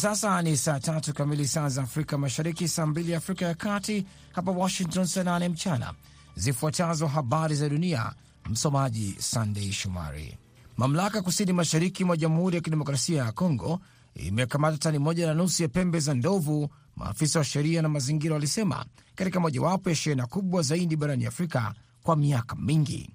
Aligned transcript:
sasa 0.00 0.42
ni 0.42 0.56
saa 0.56 0.80
tatu 0.80 1.14
kamili 1.14 1.46
saa 1.48 1.68
za 1.68 1.82
Afrika 1.82 2.18
Mashariki, 2.18 2.68
saa 2.68 2.86
mbili 2.86 3.14
Afrika 3.14 3.44
ya 3.46 3.54
Kati, 3.54 4.06
hapa 4.32 4.50
Washington 4.50 5.06
saa 5.06 5.22
nane 5.22 5.48
mchana. 5.48 5.94
Zifuatazo 6.36 7.06
habari 7.06 7.54
za 7.54 7.68
dunia, 7.68 8.12
msomaji 8.50 9.16
Sandei 9.18 9.72
Shomari. 9.72 10.38
Mamlaka 10.76 11.22
kusini 11.22 11.52
mashariki 11.52 12.04
mwa 12.04 12.16
Jamhuri 12.16 12.56
ya 12.56 12.62
Kidemokrasia 12.62 13.24
ya 13.24 13.32
Kongo 13.32 13.80
imekamata 14.14 14.78
tani 14.78 14.98
moja 14.98 15.26
na 15.26 15.34
nusu 15.34 15.62
ya 15.62 15.68
pembe 15.68 16.00
za 16.00 16.14
ndovu, 16.14 16.68
maafisa 16.96 17.38
wa 17.38 17.44
sheria 17.44 17.82
na 17.82 17.88
mazingira 17.88 18.34
walisema, 18.34 18.84
katika 19.14 19.40
mojawapo 19.40 19.90
ya 19.90 19.96
shehena 19.96 20.26
kubwa 20.26 20.62
zaidi 20.62 20.96
barani 20.96 21.26
Afrika 21.26 21.74
kwa 22.02 22.16
miaka 22.16 22.56
mingi. 22.56 23.10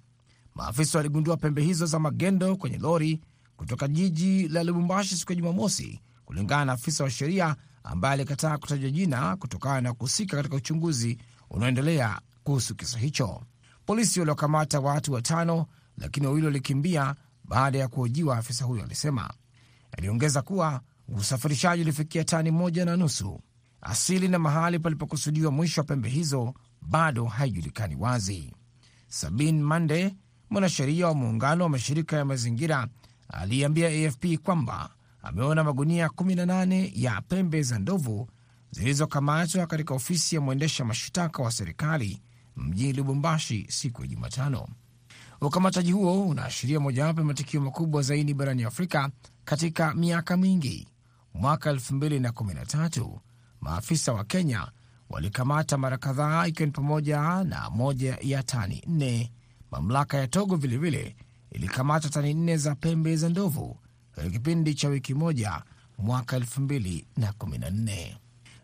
Maafisa 0.56 0.98
waligundua 0.98 1.38
pembe 1.38 1.62
hizo 1.62 1.86
za 1.86 2.00
magendo 2.00 2.56
kwenye 2.56 2.78
lori 2.78 3.20
kutoka 3.58 3.88
jiji 3.88 4.48
la 4.48 4.64
Lubumbashi 4.64 5.16
siku 5.16 5.32
ya 5.32 5.36
Jumamosi, 5.36 6.02
kulingana 6.26 6.66
na 6.66 6.72
afisa 6.74 7.04
wa 7.04 7.10
sheria 7.10 7.56
ambaye 7.84 8.14
alikataa 8.14 8.58
kutaja 8.58 8.90
jina 8.90 9.36
kutokana 9.38 9.82
na 9.82 9.94
kuhusika 9.94 10.38
katika 10.38 10.56
uchunguzi 10.56 11.18
unaoendelea 11.50 12.20
kuhusu 12.44 12.76
kisa 12.76 12.98
hicho. 13.00 13.42
Polisi 13.86 14.20
waliokamata 14.20 14.80
watu 14.80 15.14
watano, 15.14 15.66
lakini 15.98 16.28
wawili 16.28 16.46
walikimbia 16.46 17.16
baada 17.44 17.80
ya 17.80 17.88
kuhojiwa, 17.88 18.38
afisa 18.38 18.66
huyo 18.66 18.84
alisema. 18.84 19.34
Aliongeza 19.98 20.42
kuwa 20.42 20.82
usafirishaji 21.08 21.82
ulifikia 21.82 22.24
tani 22.24 22.52
moja 22.52 22.86
na 22.86 22.98
nusu. 22.98 23.42
Asili 23.82 24.28
na 24.28 24.40
mahali 24.40 24.80
palipokusudiwa 24.80 25.52
mwisho 25.52 25.82
wa 25.82 25.88
pembe 25.88 26.10
hizo 26.10 26.54
bado 26.82 27.26
haijulikani 27.26 27.96
wazi. 27.96 28.54
Sabin 29.08 29.62
Mande, 29.64 30.16
mwanasheria 30.50 31.08
wa 31.08 31.14
muungano 31.14 31.64
wa 31.64 31.70
mashirika 31.70 32.18
ya 32.18 32.26
mazingira, 32.26 32.88
aliambia 33.30 33.88
AFP 34.08 34.26
kwamba 34.44 34.90
ameona 35.26 35.64
magunia 35.64 36.08
18 36.08 36.92
ya 36.96 37.22
pembe 37.22 37.62
za 37.64 37.80
ndovu 37.80 38.30
zilizokamatwa 38.72 39.68
katika 39.68 39.94
ofisi 39.94 40.36
ya 40.36 40.42
mwendesha 40.42 40.86
mashtaka 40.86 41.44
wa 41.44 41.52
serikali 41.52 42.22
mjini 42.56 42.94
Lubumbashi 42.94 43.66
siku 43.70 44.02
ya 44.02 44.08
Jumatano. 44.08 44.68
Ukamataji 45.42 45.92
huo 45.92 46.28
unaashiria 46.28 46.80
mojawapo 46.80 47.20
ya 47.22 47.26
matukio 47.26 47.62
makubwa 47.62 48.02
zaidi 48.02 48.34
barani 48.34 48.64
Afrika 48.64 49.10
katika 49.46 49.94
miaka 49.94 50.38
mingi. 50.38 50.88
Mwaka 51.34 51.72
2013 51.74 53.20
maafisa 53.62 54.14
wa 54.14 54.24
Kenya 54.24 54.72
walikamata 55.10 55.78
mara 55.78 55.98
kadhaa, 55.98 56.48
ikiwa 56.48 56.66
ni 56.66 56.72
pamoja 56.72 57.44
na 57.44 57.70
moja 57.70 58.18
ya 58.22 58.44
tani 58.44 58.84
nne. 58.88 59.32
Mamlaka 59.72 60.18
ya 60.18 60.28
Togo 60.28 60.56
vilevile 60.56 61.16
ilikamata 61.52 62.10
tani 62.10 62.34
nne 62.34 62.58
za 62.58 62.76
pembe 62.76 63.16
za 63.16 63.30
ndovu 63.30 63.78
katika 64.16 64.30
kipindi 64.34 64.74
cha 64.76 64.88
wiki 64.90 65.14
moja 65.14 65.62
mwaka 65.98 66.38
2014. 66.40 68.16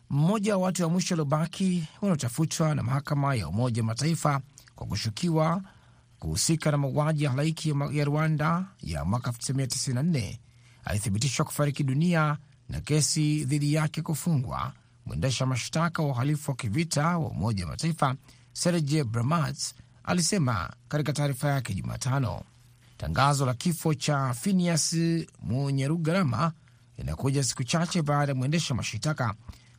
Mmoja 0.09 0.57
wa 0.57 0.63
watu 0.63 0.83
wa 0.83 0.89
mwisho 0.89 1.13
waliobaki 1.13 1.83
wanaotafutwa 2.01 2.75
na 2.75 2.83
mahakama 2.83 3.35
ya 3.35 3.47
Umoja 3.47 3.81
wa 3.81 3.85
Mataifa 3.85 4.41
kwa 4.75 4.87
kushukiwa 4.87 5.61
kuhusika 6.19 6.71
na 6.71 6.77
mauaji 6.77 7.23
ya 7.23 7.29
halaiki 7.29 7.75
ya 7.91 8.05
Rwanda 8.05 8.65
ya 8.81 9.05
mwaka 9.05 9.31
1994 9.31 10.37
alithibitishwa 10.85 11.45
kufariki 11.45 11.83
dunia 11.83 12.37
na 12.69 12.81
kesi 12.81 13.45
dhidi 13.45 13.73
yake 13.73 14.01
kufungwa. 14.01 14.73
Mwendesha 15.05 15.45
mashtaka 15.45 16.03
wa 16.03 16.09
uhalifu 16.09 16.51
wa 16.51 16.57
kivita 16.57 17.17
wa 17.17 17.27
Umoja 17.29 17.63
wa 17.65 17.71
Mataifa 17.71 18.15
Serge 18.53 19.03
bramat 19.03 19.57
alisema 20.03 20.73
katika 20.87 21.13
taarifa 21.13 21.49
yake 21.49 21.73
Jumatano. 21.73 22.41
Tangazo 23.01 23.45
la 23.45 23.53
kifo 23.53 23.93
cha 23.93 24.33
Phineas 24.33 24.95
Munyerugarama 25.41 26.51
linakuja 26.97 27.43
siku 27.43 27.63
chache 27.63 28.01
baada 28.01 28.31
ya 28.31 28.35
mwendesha 28.35 28.73
mashitaka 28.75 29.33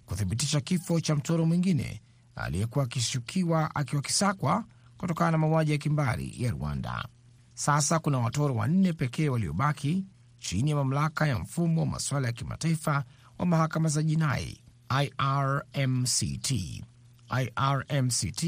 kuthibitisha 0.07 0.61
kifo 0.61 1.01
cha 1.01 1.17
mtoro 1.17 1.47
mwingine 1.47 2.03
aliyekuwa 2.37 2.85
akishukiwa 2.85 3.75
akiwa 3.75 4.03
kisakwa 4.03 4.65
kutokana 4.97 5.31
na 5.31 5.39
mauaji 5.39 5.73
ya 5.73 5.79
kimbari 5.79 6.35
ya 6.39 6.51
Rwanda. 6.51 7.09
Sasa 7.55 7.99
kuna 7.99 8.19
watoro 8.19 8.55
wanne 8.55 8.93
pekee 8.93 9.29
waliobaki 9.29 10.05
chini 10.39 10.71
ya 10.71 10.77
mamlaka 10.77 11.27
ya 11.27 11.39
mfumo 11.39 11.81
wa 11.81 11.87
masuala 11.87 12.27
ya 12.27 12.33
kimataifa 12.33 13.05
wa 13.39 13.47
mahakama 13.47 13.89
za 13.89 14.03
jinai 14.03 14.61
IRMCT. 15.05 16.51
IRMCT 17.41 18.45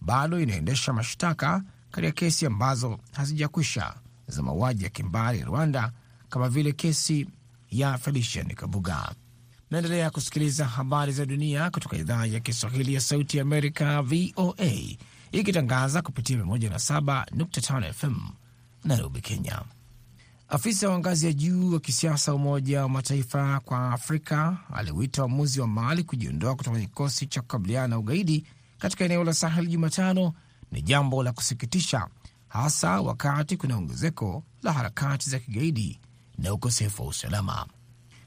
bado 0.00 0.40
inaendesha 0.40 0.92
mashtaka 0.92 1.62
katika 1.92 2.12
kesi 2.12 2.46
ambazo 2.46 2.98
hazijakwisha 3.12 3.94
za 4.28 4.42
mauaji 4.42 4.84
ya 4.84 4.90
kimbari 4.90 5.42
Rwanda, 5.42 5.92
kama 6.28 6.48
vile 6.48 6.72
kesi 6.72 7.26
ya 7.70 7.98
Felician 7.98 8.54
Kabuga. 8.54 9.14
Naendelea 9.70 10.10
kusikiliza 10.10 10.64
habari 10.64 11.12
za 11.12 11.26
dunia 11.26 11.70
kutoka 11.70 11.96
idhaa 11.96 12.26
ya 12.26 12.40
Kiswahili 12.40 12.94
ya 12.94 13.00
Sauti 13.00 13.36
ya 13.36 13.42
Amerika, 13.42 14.02
VOA, 14.02 14.96
ikitangaza 15.32 16.02
kupitia 16.02 16.38
107.5 16.38 17.92
FM 17.92 18.16
Nairobi, 18.84 19.20
Kenya. 19.20 19.62
Afisa 20.48 20.88
wa 20.88 20.98
ngazi 20.98 21.26
ya 21.26 21.32
juu 21.32 21.72
wa 21.72 21.80
kisiasa 21.80 22.34
Umoja 22.34 22.82
wa 22.82 22.88
Mataifa 22.88 23.60
kwa 23.60 23.92
Afrika 23.92 24.56
aliwita 24.74 25.22
uamuzi 25.22 25.60
wa 25.60 25.66
Mali 25.66 26.02
kujiondoa 26.04 26.54
kutoka 26.54 26.70
kwenye 26.70 26.86
kikosi 26.86 27.26
cha 27.26 27.40
kukabiliana 27.40 27.88
na 27.88 27.98
ugaidi 27.98 28.44
katika 28.78 29.04
eneo 29.04 29.24
la 29.24 29.34
Sahel 29.34 29.66
Jumatano 29.66 30.32
ni 30.72 30.82
jambo 30.82 31.22
la 31.22 31.32
kusikitisha, 31.32 32.08
hasa 32.48 33.00
wakati 33.00 33.56
kuna 33.56 33.76
ongezeko 33.76 34.44
la 34.62 34.72
harakati 34.72 35.30
za 35.30 35.38
kigaidi 35.38 36.00
na 36.38 36.52
ukosefu 36.54 37.02
wa 37.02 37.08
usalama. 37.08 37.66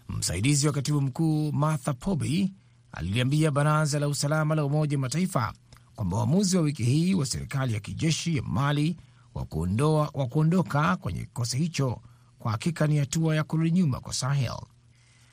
Msaidizi 0.09 0.67
wa 0.67 0.73
katibu 0.73 1.01
mkuu 1.01 1.51
Martha 1.51 1.93
Poby 1.93 2.53
aliliambia 2.91 3.51
baraza 3.51 3.99
la 3.99 4.07
usalama 4.07 4.55
la 4.55 4.65
Umoja 4.65 4.97
wa 4.97 5.01
Mataifa 5.01 5.53
kwamba 5.95 6.17
uamuzi 6.17 6.57
wa 6.57 6.63
wiki 6.63 6.83
hii 6.83 7.13
wa 7.13 7.25
serikali 7.25 7.73
ya 7.73 7.79
kijeshi 7.79 8.37
ya 8.37 8.43
Mali 8.43 8.97
wa 10.15 10.25
kuondoka 10.27 10.95
kwenye 10.95 11.19
kikosi 11.19 11.57
hicho 11.57 12.01
kwa 12.39 12.51
hakika 12.51 12.87
ni 12.87 12.97
hatua 12.97 13.35
ya 13.35 13.43
kurudi 13.43 13.71
nyuma 13.71 13.99
kwa 13.99 14.13
Sahel. 14.13 14.57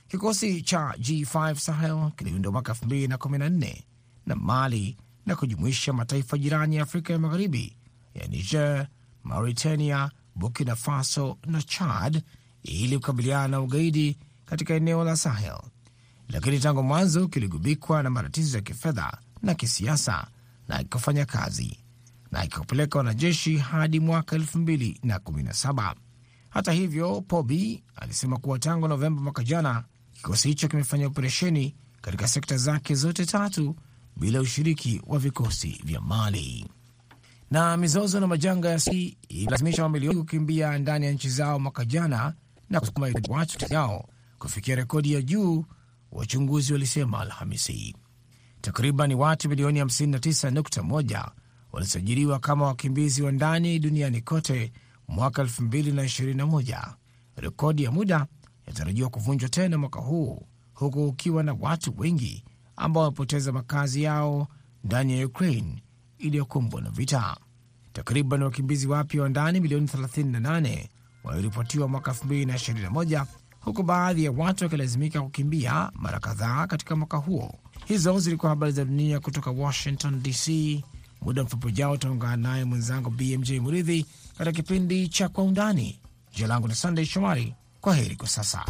Kikosi 0.09 0.63
cha 0.63 0.95
G5 0.99 1.55
Sahel 1.55 2.11
kiliundwa 2.17 2.53
mwaka 2.53 2.73
2014 2.73 3.83
na 4.27 4.35
Mali 4.37 4.97
na 5.27 5.37
kujumuisha 5.37 5.93
mataifa 5.93 6.39
jirani 6.39 6.77
ya 6.77 6.83
Afrika 6.83 7.13
ya 7.13 7.19
Magharibi 7.19 7.77
ya 8.15 8.27
Niger, 8.27 8.89
Mauritania, 9.25 10.11
Burkina 10.35 10.77
Faso 10.77 11.39
na 11.47 11.63
Chad 11.63 12.23
ili 12.63 12.97
kukabiliana 12.99 13.49
na 13.49 13.61
ugaidi 13.61 14.19
katika 14.47 14.75
eneo 14.75 15.05
la 15.05 15.17
Sahel, 15.17 15.59
lakini 16.29 16.59
tangu 16.61 16.83
mwanzo 16.83 17.29
kiligubikwa 17.29 18.03
na 18.03 18.11
matatizo 18.11 18.57
ya 18.57 18.63
kifedha 18.63 19.19
na 19.43 19.55
kisiasa 19.55 20.27
na 20.69 20.81
ikafanya 20.81 21.27
kazi 21.27 21.79
na 22.31 22.45
ikapeleka 22.45 22.99
wanajeshi 22.99 23.57
hadi 23.57 24.01
mwaka 24.01 24.37
2017. 24.37 25.95
Hata 26.51 26.73
hivyo, 26.73 27.21
Pobi 27.21 27.83
alisema 27.97 28.37
kuwa 28.39 28.59
tangu 28.59 28.89
Novemba 28.89 29.23
mwaka 29.23 29.45
jana 29.45 29.85
kikosi 30.13 30.49
hicho 30.49 30.69
kimefanya 30.69 31.07
operesheni 31.07 31.75
katika 32.01 32.29
sekta 32.29 32.57
zake 32.57 32.95
zote 32.95 33.27
tatu 33.27 33.77
bila 34.17 34.41
ushiriki 34.41 35.03
wa 35.07 35.19
vikosi 35.19 35.81
vya 35.85 36.01
Mali. 36.01 36.67
Na 37.51 37.77
mizozo 37.77 38.21
na 38.21 38.27
majanga 38.27 38.69
ya 38.71 38.81
si 38.81 39.17
ilazimisha 39.29 39.83
mamilioni 39.83 40.19
kukimbia 40.19 40.79
ndani 40.79 41.07
ya 41.07 41.13
nchi 41.13 41.29
zao 41.31 41.59
mwaka 41.59 41.85
jana 41.85 42.35
na 42.71 42.81
kusukuma 42.81 43.09
watu 43.29 43.75
yao 43.75 44.09
kufikia 44.39 44.77
rekodi 44.77 45.13
ya 45.13 45.23
juu, 45.23 45.65
wachunguzi 46.13 46.73
walisema 46.73 47.21
Alhamisi. 47.21 47.97
Takriban 48.61 49.13
watu 49.15 49.49
milioni 49.49 49.83
59.1 49.83 51.29
walisajiliwa 51.73 52.39
kama 52.39 52.67
wakimbizi 52.67 53.23
wa 53.23 53.33
ndani 53.33 53.79
duniani 53.79 54.21
kote 54.21 54.73
mwaka 55.09 55.43
2021. 55.43 56.95
Rekodi 57.37 57.83
ya 57.85 57.91
muda 57.91 58.27
inatarajiwa 58.67 59.09
kuvunjwa 59.11 59.49
tena 59.49 59.79
mwaka 59.79 60.01
huu, 60.01 60.47
huku 60.75 61.07
ukiwa 61.07 61.43
na 61.43 61.57
watu 61.61 61.95
wengi 61.99 62.45
ambao 62.77 63.03
wamepoteza 63.03 63.53
makazi 63.53 64.03
yao 64.03 64.49
ndani 64.85 65.19
ya 65.21 65.27
Ukraine 65.27 65.83
iliyokumbwa 66.19 66.81
na 66.81 66.91
vita. 66.91 67.37
Takriban 67.93 68.43
wakimbizi 68.43 68.87
wapya 68.87 69.23
wa 69.23 69.29
ndani 69.29 69.61
milioni 69.61 69.87
38 69.87 70.87
waliripotiwa 71.25 71.89
mwaka 71.89 72.11
2021 72.13 73.25
huku 73.61 73.83
baadhi 73.83 74.25
ya 74.25 74.31
watu 74.33 74.65
wakilazimika 74.65 75.23
kukimbia 75.23 75.91
mara 75.95 76.21
kadhaa 76.21 76.67
katika 76.67 76.97
mwaka 76.97 77.17
huo. 77.17 77.55
Hizo 77.87 78.19
zilikuwa 78.19 78.51
habari 78.51 78.73
za 78.73 78.85
dunia 78.85 79.21
kutoka 79.21 79.51
Washington 79.51 80.23
DC. 80.23 80.49
Muda 81.23 81.43
mfupi 81.45 81.67
ujao 81.67 81.93
utaungana 81.93 82.37
naye 82.37 82.65
mwenzangu 82.65 83.11
BMJ 83.11 83.51
Muridhi 83.53 84.07
katika 84.39 84.53
kipindi 84.53 85.09
cha 85.09 85.29
Kwa 85.29 85.45
Undani. 85.45 86.01
Jina 86.35 86.49
langu 86.49 86.69
ni 86.69 86.75
Sandey 86.75 87.05
Shomari. 87.05 87.55
Kwa 87.81 87.95
heri 87.95 88.17
kwa 88.17 88.29
sasa. 88.29 88.65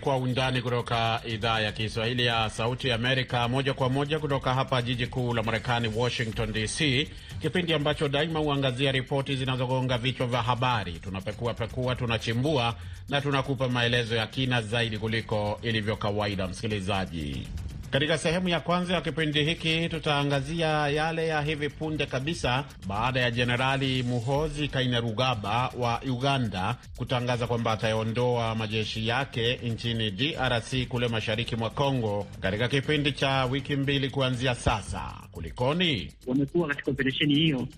Kwa 0.00 0.16
Undani 0.16 0.62
kutoka 0.62 1.20
idhaa 1.26 1.60
ya 1.60 1.72
Kiswahili 1.72 2.26
ya 2.26 2.50
Sauti 2.50 2.92
Amerika, 2.92 3.48
moja 3.48 3.74
kwa 3.74 3.88
moja 3.88 4.18
kutoka 4.18 4.54
hapa 4.54 4.82
jiji 4.82 5.06
kuu 5.06 5.34
la 5.34 5.42
Marekani, 5.42 5.90
Washington 5.96 6.52
DC, 6.52 7.08
kipindi 7.42 7.72
ambacho 7.74 8.08
daima 8.08 8.38
huangazia 8.40 8.92
ripoti 8.92 9.36
zinazogonga 9.36 9.98
vichwa 9.98 10.26
vya 10.26 10.42
habari. 10.42 10.92
Tunapekua 10.92 11.54
pekua, 11.54 11.94
tunachimbua 11.96 12.74
na 13.08 13.20
tunakupa 13.20 13.68
maelezo 13.68 14.16
ya 14.16 14.26
kina 14.26 14.62
zaidi 14.62 14.98
kuliko 14.98 15.58
ilivyo 15.62 15.96
kawaida, 15.96 16.46
msikilizaji. 16.48 17.46
Katika 17.90 18.18
sehemu 18.18 18.48
ya 18.48 18.60
kwanza 18.60 18.94
ya 18.94 19.00
kipindi 19.00 19.44
hiki 19.44 19.88
tutaangazia 19.88 20.66
yale 20.68 21.26
ya 21.26 21.42
hivi 21.42 21.68
punde 21.68 22.06
kabisa 22.06 22.64
baada 22.88 23.20
ya 23.20 23.30
Jenerali 23.30 24.02
Muhozi 24.02 24.68
Kainerugaba 24.68 25.68
wa 25.78 26.00
Uganda 26.02 26.76
kutangaza 26.96 27.46
kwamba 27.46 27.72
ataondoa 27.72 28.54
majeshi 28.54 29.08
yake 29.08 29.56
nchini 29.56 30.10
DRC 30.10 30.88
kule 30.88 31.08
mashariki 31.08 31.56
mwa 31.56 31.70
Kongo 31.70 32.26
katika 32.40 32.68
kipindi 32.68 33.12
cha 33.12 33.44
wiki 33.44 33.76
mbili 33.76 34.10
kuanzia 34.10 34.54
sasa. 34.54 35.14
Kulikoni? 35.32 36.12
Wamekuwa 36.26 36.68
katika 36.68 36.90
operesheni 36.90 37.34
hiyo 37.34 37.68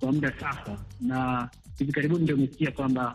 kwa 0.00 0.12
muda 0.12 0.32
sasa, 0.40 0.78
na 1.00 1.48
hivi 1.78 1.92
karibuni 1.92 2.22
ndio 2.22 2.36
umesikia 2.36 2.70
kwamba 2.70 3.14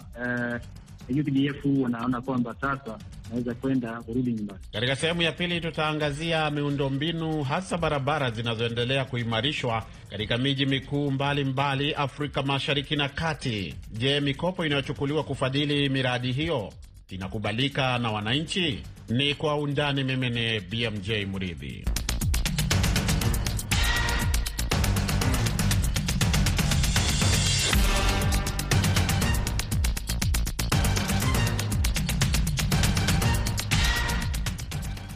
uh, 1.10 1.18
UPDF 1.19 1.66
wanaona 1.81 2.22
kwamba 2.22 2.56
sasa 2.62 2.98
naweza 3.30 3.54
kwenda 3.54 4.01
kurudi 4.01 4.33
nyumbani. 4.33 4.60
Katika 4.74 4.95
sehemu 4.95 5.22
ya 5.22 5.31
pili 5.31 5.62
tutaangazia 5.62 6.51
miundombinu 6.51 7.44
hasa 7.44 7.77
barabara 7.77 8.31
zinazoendelea 8.31 9.06
kuimarishwa 9.06 9.86
katika 10.10 10.38
miji 10.38 10.66
mikuu 10.66 11.12
mbalimbali 11.12 11.94
Afrika 11.94 12.44
Mashariki 12.44 12.95
na 12.95 13.10
Kati. 13.10 13.75
Je, 13.92 14.19
mikopo 14.19 14.66
inayochukuliwa 14.66 15.24
kufadhili 15.24 15.89
miradi 15.89 16.31
hiyo 16.31 16.74
inakubalika 17.10 17.98
na 18.00 18.12
wananchi? 18.12 18.83
Ni 19.10 19.36
kwa 19.36 19.57
undani. 19.57 20.04
Mimi 20.04 20.30
ni 20.30 20.60
BMJ 20.60 21.10
Muridhi. 21.31 21.86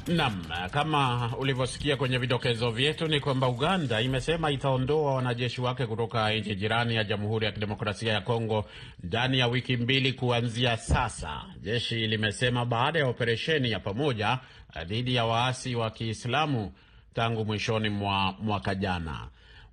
Nam, 0.10 0.44
kama 0.72 1.32
ulivyosikia 1.38 1.96
kwenye 1.98 2.18
vidokezo 2.18 2.72
vyetu 2.72 3.08
ni 3.08 3.20
kwamba 3.20 3.48
Uganda 3.48 4.02
imesema 4.02 4.52
itaondoa 4.52 5.14
wanajeshi 5.16 5.62
wake 5.62 5.86
kutoka 5.86 6.32
nchi 6.34 6.56
jirani 6.56 6.96
ya 6.96 7.04
Jamhuri 7.04 7.46
ya 7.46 7.52
Kidemokrasia 7.52 8.14
ya 8.14 8.22
Kongo 8.22 8.66
ndani 9.04 9.40
ya 9.40 9.48
wiki 9.48 9.78
mbili 9.78 10.14
kuanzia 10.14 10.78
sasa. 10.78 11.42
Jeshi 11.62 12.08
limesema 12.08 12.66
baada 12.66 13.00
ya 13.00 13.08
operesheni 13.08 13.72
ya 13.72 13.80
pamoja 13.80 14.40
dhidi 14.86 15.16
ya 15.16 15.26
waasi 15.26 15.76
wa 15.76 15.92
Kiislamu 15.92 16.72
tangu 17.14 17.46
mwishoni 17.46 17.90
mwa 17.90 18.36
mwaka 18.42 18.76
jana. 18.76 19.28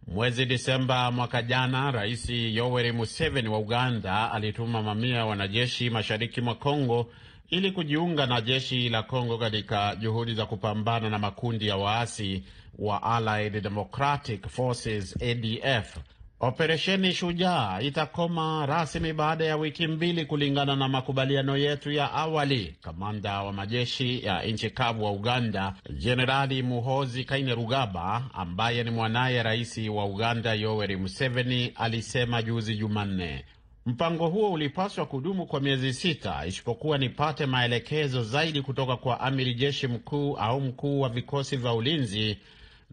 Mwezi 0.06 0.47
Disemba 0.47 1.11
mwaka 1.11 1.43
jana, 1.43 1.91
Rais 1.91 2.31
Yoweri 2.31 2.93
Museveni 2.93 3.49
wa 3.49 3.59
Uganda 3.59 4.33
alituma 4.33 4.83
mamia 4.83 5.17
ya 5.17 5.27
wanajeshi 5.27 5.91
mashariki 5.91 6.41
mwa 6.41 6.55
Kongo 6.55 7.11
ili 7.51 7.71
kujiunga 7.73 8.27
na 8.27 8.41
jeshi 8.41 8.89
la 8.89 9.03
Kongo 9.03 9.39
katika 9.39 9.97
juhudi 9.97 10.35
za 10.35 10.47
kupambana 10.47 11.11
na 11.11 11.19
makundi 11.19 11.67
ya 11.69 11.77
waasi 11.77 12.43
wa 12.79 13.03
Allied 13.03 13.63
Democratic 13.63 14.49
Forces 14.49 15.17
ADF. 15.23 15.97
Operesheni 16.41 17.13
Shujaa 17.13 17.81
itakoma 17.81 18.67
rasmi 18.67 19.13
baada 19.13 19.45
ya 19.45 19.57
wiki 19.57 19.87
mbili 19.87 20.25
kulingana 20.25 20.77
na 20.77 20.89
makubaliano 20.89 21.57
yetu 21.57 21.91
ya 21.93 22.13
awali. 22.13 22.77
Kamanda 22.83 23.43
wa 23.43 23.53
majeshi 23.53 24.25
ya 24.27 24.43
nchi 24.43 24.71
kavu 24.71 25.05
wa 25.05 25.11
Uganda, 25.13 25.75
Jenerali 25.91 26.63
Muhozi 26.63 27.25
Kainerugaba, 27.25 28.25
ambaye 28.35 28.85
ni 28.85 28.91
mwanaye 28.91 29.43
rais 29.43 29.79
wa 29.89 30.05
Uganda 30.05 30.55
Yoweri 30.55 30.97
Museveni, 30.97 31.73
alisema 31.75 32.43
juzi 32.43 32.77
Jumanne. 32.77 33.45
Mpango 33.87 34.29
huo 34.29 34.53
ulipaswa 34.53 35.06
kudumu 35.06 35.47
kwa 35.47 35.61
miezi 35.61 35.93
sita, 35.94 36.47
isipokuwa 36.47 36.99
nipate 36.99 37.47
maelekezo 37.47 38.23
zaidi 38.25 38.62
kutoka 38.62 38.97
kwa 38.97 39.21
amiri 39.21 39.55
jeshi 39.55 39.87
mkuu 39.88 40.37
au 40.37 40.61
mkuu 40.61 41.00
wa 41.00 41.09
vikosi 41.09 41.56
vya 41.56 41.73
ulinzi. 41.73 42.38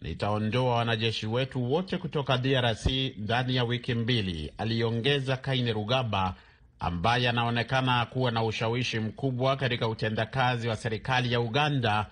Nitaondoa 0.01 0.75
wanajeshi 0.75 1.27
wetu 1.27 1.71
wote 1.71 1.97
kutoka 1.97 2.37
DRC 2.37 2.85
ndani 3.17 3.55
ya 3.55 3.63
wiki 3.63 3.93
mbili, 3.95 4.53
aliongeza 4.57 5.37
Kainerugaba, 5.37 6.35
ambaye 6.79 7.29
anaonekana 7.29 8.05
kuwa 8.05 8.31
na 8.31 8.43
ushawishi 8.43 8.99
mkubwa 8.99 9.55
katika 9.55 9.87
utendakazi 9.87 10.67
wa 10.67 10.75
serikali 10.75 11.33
ya 11.33 11.39
Uganda, 11.41 12.05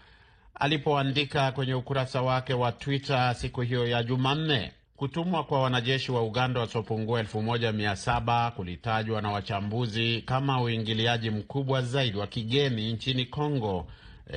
alipoandika 0.55 1.51
kwenye 1.51 1.73
ukurasa 1.73 2.21
wake 2.21 2.53
wa 2.53 2.71
Twitter 2.71 3.35
siku 3.35 3.61
hiyo 3.61 3.87
ya 3.87 4.03
Jumanne. 4.03 4.71
Kutumwa 5.01 5.43
kwa 5.43 5.61
wanajeshi 5.61 6.11
wa 6.11 6.23
Uganda 6.23 6.59
wasiopungua 6.59 7.19
elfu 7.19 7.41
moja 7.41 7.71
mia 7.71 7.95
saba 7.95 8.51
kulitajwa 8.51 9.21
na 9.21 9.31
wachambuzi 9.31 10.21
kama 10.21 10.61
uingiliaji 10.61 11.29
mkubwa 11.29 11.81
zaidi 11.81 12.17
wa 12.17 12.27
kigeni 12.27 12.93
nchini 12.93 13.25
Kongo 13.25 13.87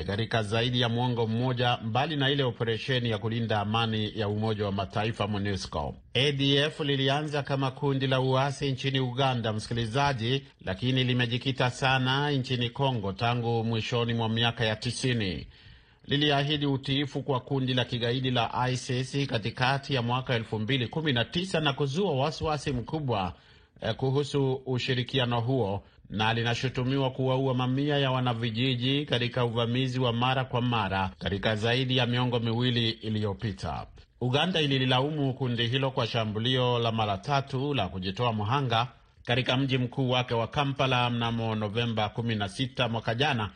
katika 0.06 0.38
e, 0.40 0.42
zaidi 0.42 0.80
ya 0.80 0.88
mwongo 0.88 1.26
mmoja, 1.26 1.78
mbali 1.82 2.16
na 2.16 2.30
ile 2.30 2.42
operesheni 2.44 3.10
ya 3.10 3.18
kulinda 3.18 3.60
amani 3.60 4.12
ya 4.18 4.28
Umoja 4.28 4.64
wa 4.64 4.72
Mataifa 4.72 5.26
MONUSCO. 5.28 5.94
ADF 6.14 6.80
lilianza 6.80 7.42
kama 7.42 7.70
kundi 7.70 8.06
la 8.06 8.20
uasi 8.20 8.72
nchini 8.72 9.00
Uganda, 9.00 9.52
msikilizaji, 9.52 10.42
lakini 10.64 11.04
limejikita 11.04 11.70
sana 11.70 12.30
nchini 12.30 12.70
Kongo 12.70 13.12
tangu 13.12 13.64
mwishoni 13.64 14.14
mwa 14.14 14.28
miaka 14.28 14.64
ya 14.64 14.76
tisini 14.76 15.46
liliahidi 16.06 16.66
utiifu 16.66 17.22
kwa 17.22 17.40
kundi 17.40 17.74
la 17.74 17.84
kigaidi 17.84 18.30
la 18.30 18.68
ISIS 18.70 19.26
katikati 19.26 19.94
ya 19.94 20.02
mwaka 20.02 20.38
2019 20.38 21.60
na 21.60 21.72
kuzua 21.72 22.12
wasiwasi 22.12 22.72
mkubwa 22.72 23.32
eh, 23.80 23.94
kuhusu 23.94 24.54
ushirikiano 24.66 25.40
huo, 25.40 25.82
na 26.10 26.34
linashutumiwa 26.34 27.10
kuwaua 27.10 27.54
mamia 27.54 27.98
ya 27.98 28.10
wanavijiji 28.10 29.06
katika 29.06 29.44
uvamizi 29.44 30.00
wa 30.00 30.12
mara 30.12 30.44
kwa 30.44 30.60
mara 30.62 31.10
katika 31.18 31.56
zaidi 31.56 31.96
ya 31.96 32.06
miongo 32.06 32.38
miwili 32.40 32.90
iliyopita. 32.90 33.86
Uganda 34.20 34.60
ililaumu 34.60 35.34
kundi 35.34 35.66
hilo 35.66 35.90
kwa 35.90 36.06
shambulio 36.06 36.78
la 36.78 36.92
mara 36.92 37.18
tatu 37.18 37.74
la 37.74 37.88
kujitoa 37.88 38.32
mhanga 38.32 38.88
katika 39.24 39.56
mji 39.56 39.78
mkuu 39.78 40.10
wake 40.10 40.34
wa 40.34 40.46
Kampala 40.46 41.10
mnamo 41.10 41.54
Novemba 41.54 42.06
16 42.16 42.88
mwaka 42.90 43.14
jana, 43.14 43.50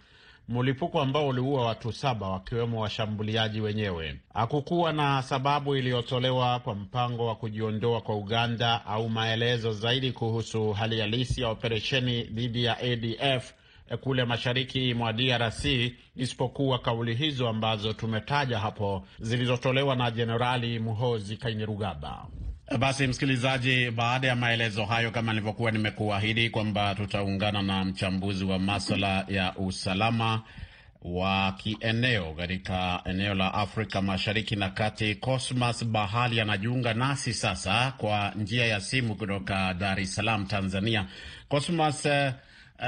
mlipuko 0.49 1.01
ambao 1.01 1.29
uliua 1.29 1.67
watu 1.67 1.93
saba 1.93 2.29
wakiwemo 2.29 2.81
washambuliaji 2.81 3.61
wenyewe. 3.61 4.21
Hakukuwa 4.35 4.93
na 4.93 5.23
sababu 5.23 5.77
iliyotolewa 5.77 6.59
kwa 6.61 6.75
mpango 6.75 7.27
wa 7.27 7.35
kujiondoa 7.37 8.01
kwa 8.01 8.17
Uganda 8.17 8.87
au 8.87 9.09
maelezo 9.09 9.73
zaidi 9.73 10.13
kuhusu 10.13 10.73
hali 10.73 11.01
halisi 11.01 11.41
ya 11.43 11.49
operesheni 11.49 12.23
dhidi 12.23 12.65
ya 12.65 12.79
ADF 12.79 13.53
kule 13.97 14.25
mashariki 14.25 14.95
mwa 14.95 15.13
DRC 15.13 15.65
isipokuwa 16.17 16.79
kauli 16.79 17.15
hizo 17.15 17.49
ambazo 17.49 17.93
tumetaja 17.93 18.59
hapo 18.59 19.07
zilizotolewa 19.21 19.97
na 19.97 20.11
Jenerali 20.11 20.79
Muhozi 20.79 21.37
Kainerugaba. 21.37 22.27
Basi 22.77 23.07
msikilizaji, 23.07 23.91
baada 23.91 24.29
ya 24.29 24.37
maelezo 24.37 24.85
hayo, 24.85 25.11
kama 25.11 25.33
nilivyokuwa 25.33 25.71
nimekuahidi 25.71 26.51
kwamba 26.51 26.95
tutaungana 26.95 27.63
na 27.63 27.85
mchambuzi 27.85 28.45
wa 28.45 28.59
maswala 28.59 29.25
ya 29.29 29.55
usalama 29.57 30.43
wa 31.03 31.53
kieneo 31.53 32.33
katika 32.35 33.01
eneo 33.05 33.35
la 33.35 33.55
Afrika 33.55 34.03
Mashariki 34.03 34.57
na 34.57 34.71
Kati, 34.71 35.15
Cosmas 35.15 35.85
Bahali 35.85 36.41
anajiunga 36.41 36.95
nasi 36.95 37.35
sasa 37.35 37.93
kwa 37.97 38.33
njia 38.37 38.67
ya 38.67 38.81
simu 38.81 39.15
kutoka 39.15 39.75
Dar 39.75 40.01
es 40.01 40.15
Salaam, 40.15 40.47
Tanzania. 40.47 41.07
Cosmas 41.49 42.07
eh, 42.07 42.33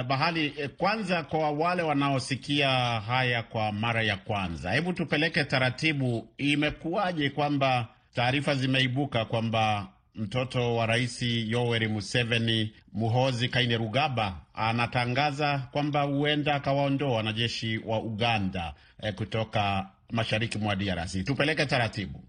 Bahali, 0.06 0.54
eh, 0.58 0.70
kwanza 0.76 1.22
kwa 1.22 1.50
wale 1.50 1.82
wanaosikia 1.82 2.68
haya 3.00 3.42
kwa 3.42 3.72
mara 3.72 4.02
ya 4.02 4.16
kwanza, 4.16 4.72
hebu 4.72 4.92
tupeleke 4.92 5.44
taratibu, 5.44 6.28
imekuwaje 6.38 7.30
kwamba 7.30 7.88
taarifa 8.14 8.54
zimeibuka 8.54 9.24
kwamba 9.24 9.88
mtoto 10.14 10.76
wa 10.76 10.86
rais 10.86 11.22
Yoweri 11.22 11.88
Museveni, 11.88 12.72
Muhozi 12.92 13.48
Kainerugaba, 13.48 14.36
anatangaza 14.54 15.58
kwamba 15.58 16.02
huenda 16.02 16.54
akawaondoa 16.54 17.16
wanajeshi 17.16 17.78
wa 17.86 17.98
Uganda 17.98 18.74
eh, 19.02 19.14
kutoka 19.14 19.86
mashariki 20.12 20.58
mwa 20.58 20.76
DRC. 20.76 21.24
Tupeleke 21.24 21.66
taratibu. 21.66 22.24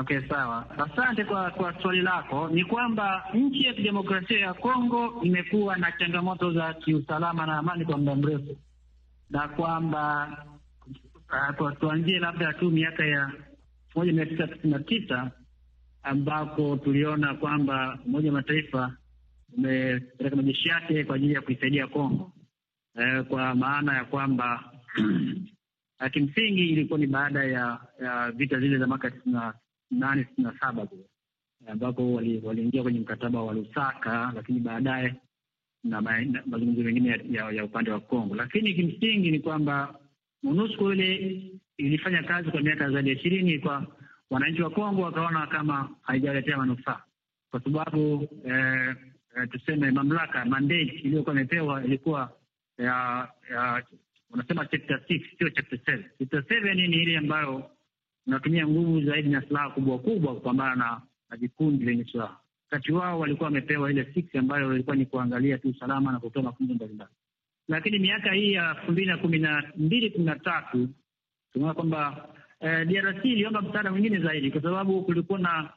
Okay, 0.00 0.20
sawa. 0.28 0.64
Asante 0.78 1.24
kwa 1.24 1.50
kwa 1.50 1.82
swali 1.82 2.00
lako. 2.02 2.48
Ni 2.48 2.64
kwamba 2.64 3.24
nchi 3.34 3.64
ya 3.64 3.74
kidemokrasia 3.74 4.40
ya 4.40 4.54
Kongo 4.54 5.20
imekuwa 5.22 5.76
na 5.76 5.92
changamoto 5.92 6.52
za 6.52 6.74
kiusalama 6.74 7.46
na 7.46 7.58
amani 7.58 7.84
kwa 7.84 7.98
muda 7.98 8.14
mrefu, 8.14 8.56
na 9.30 9.48
kwamba 9.48 10.28
uh, 11.60 11.72
tuanzie 11.80 12.18
labda 12.18 12.52
tu 12.52 12.70
miaka 12.70 13.04
ya 13.06 13.30
elfu 13.92 13.98
moja 14.00 14.12
mia 14.12 14.26
tisa 14.26 14.46
tisini 14.46 14.72
na 14.72 14.78
tisa 14.78 15.30
ambako 16.02 16.76
tuliona 16.76 17.34
kwamba 17.34 17.98
Umoja 18.06 18.28
wa 18.28 18.34
Mataifa 18.34 18.96
umepeleka 19.56 20.36
majeshi 20.36 20.68
yake 20.68 21.04
kwa 21.04 21.16
ajili 21.16 21.34
ya 21.34 21.40
kuisaidia 21.40 21.86
Kongo, 21.86 22.32
eh, 22.98 23.24
kwa 23.24 23.54
maana 23.54 23.96
ya 23.96 24.04
kwamba 24.04 24.72
kimsingi 26.12 26.68
ilikuwa 26.68 26.98
ni 26.98 27.06
baada 27.06 27.44
ya, 27.44 27.80
ya 28.02 28.30
vita 28.32 28.60
zile 28.60 28.78
za 28.78 28.86
mwaka 28.86 29.10
tisini 29.10 29.34
na 29.34 29.54
nane 29.90 30.24
tisini 30.24 30.46
na 30.46 30.58
saba 30.60 30.86
ambapo 31.66 32.12
waliingia 32.12 32.48
wali 32.48 32.82
kwenye 32.82 32.98
mkataba 33.00 33.42
wa 33.42 33.54
Lusaka, 33.54 34.32
lakini 34.34 34.60
baadaye 34.60 35.14
na 35.84 36.00
mazungumzo 36.46 36.82
mengine 36.82 37.08
ya, 37.08 37.18
ya, 37.30 37.50
ya 37.50 37.64
upande 37.64 37.90
wa 37.90 38.00
Kongo. 38.00 38.34
Lakini 38.34 38.74
kimsingi 38.74 39.30
ni 39.30 39.40
kwamba 39.40 39.94
MONUSCO 40.42 40.92
ile 40.92 41.40
ilifanya 41.76 42.22
kazi 42.22 42.50
kwa 42.50 42.60
miaka 42.60 42.90
zaidi 42.90 43.08
ya 43.10 43.14
ishirini, 43.16 43.58
kwa 43.58 43.86
wananchi 44.30 44.62
wa 44.62 44.70
Kongo 44.70 45.02
wakaona 45.02 45.46
kama 45.46 45.90
haijaletea 46.02 46.56
manufaa 46.56 47.00
kwa 47.52 47.60
sababu 47.60 48.28
eh, 48.44 48.96
eh, 49.36 49.48
tuseme 49.50 49.90
mamlaka 49.90 50.44
mandate 50.44 50.82
iliyokuwa 51.04 51.34
imepewa 51.34 51.84
ilikuwa 51.84 52.32
ya, 52.78 53.28
ya 53.50 53.82
unasema 54.30 54.66
chapter 54.66 54.96
6 55.08 55.38
sio 55.38 55.50
chapter 55.50 55.78
7. 55.78 56.02
Chapter 56.18 56.40
7 56.40 56.74
ni 56.74 56.96
ile 57.02 57.18
ambayo 57.18 57.70
unatumia 58.26 58.66
nguvu 58.68 59.00
zaidi 59.02 59.28
na 59.28 59.42
silaha 59.42 59.70
kubwa 59.70 59.98
kubwa 59.98 60.34
kupambana 60.34 60.74
na 60.76 61.00
na 61.30 61.36
vikundi 61.36 61.84
vyenye 61.84 62.04
silaha. 62.04 62.36
Kati 62.70 62.92
wao 62.92 63.18
walikuwa 63.18 63.44
wamepewa 63.46 63.90
ile 63.90 64.02
6 64.02 64.38
ambayo 64.38 64.74
ilikuwa 64.74 64.96
ni 64.96 65.06
kuangalia 65.06 65.58
tu 65.58 65.68
usalama 65.68 66.12
na 66.12 66.20
kutoa 66.20 66.42
mafunzo 66.42 66.74
mbalimbali, 66.74 67.10
lakini 67.68 67.98
miaka 67.98 68.32
hii 68.32 68.52
ya 68.52 68.70
elfu 68.78 68.92
mbili 68.92 69.06
na 69.06 69.16
kumi 69.18 69.38
na 69.38 69.72
mbili 69.76 70.10
kumi 70.10 70.24
na 70.24 70.36
tatu 70.38 70.88
tunaona 71.52 71.74
kwamba 71.74 72.28
eh, 72.60 72.86
DRC 72.86 73.24
iliomba 73.24 73.62
msaada 73.62 73.90
mwingine 73.90 74.18
zaidi, 74.18 74.50
kwa 74.50 74.62
sababu 74.62 75.02
kulikuwa 75.02 75.38
na 75.38 75.70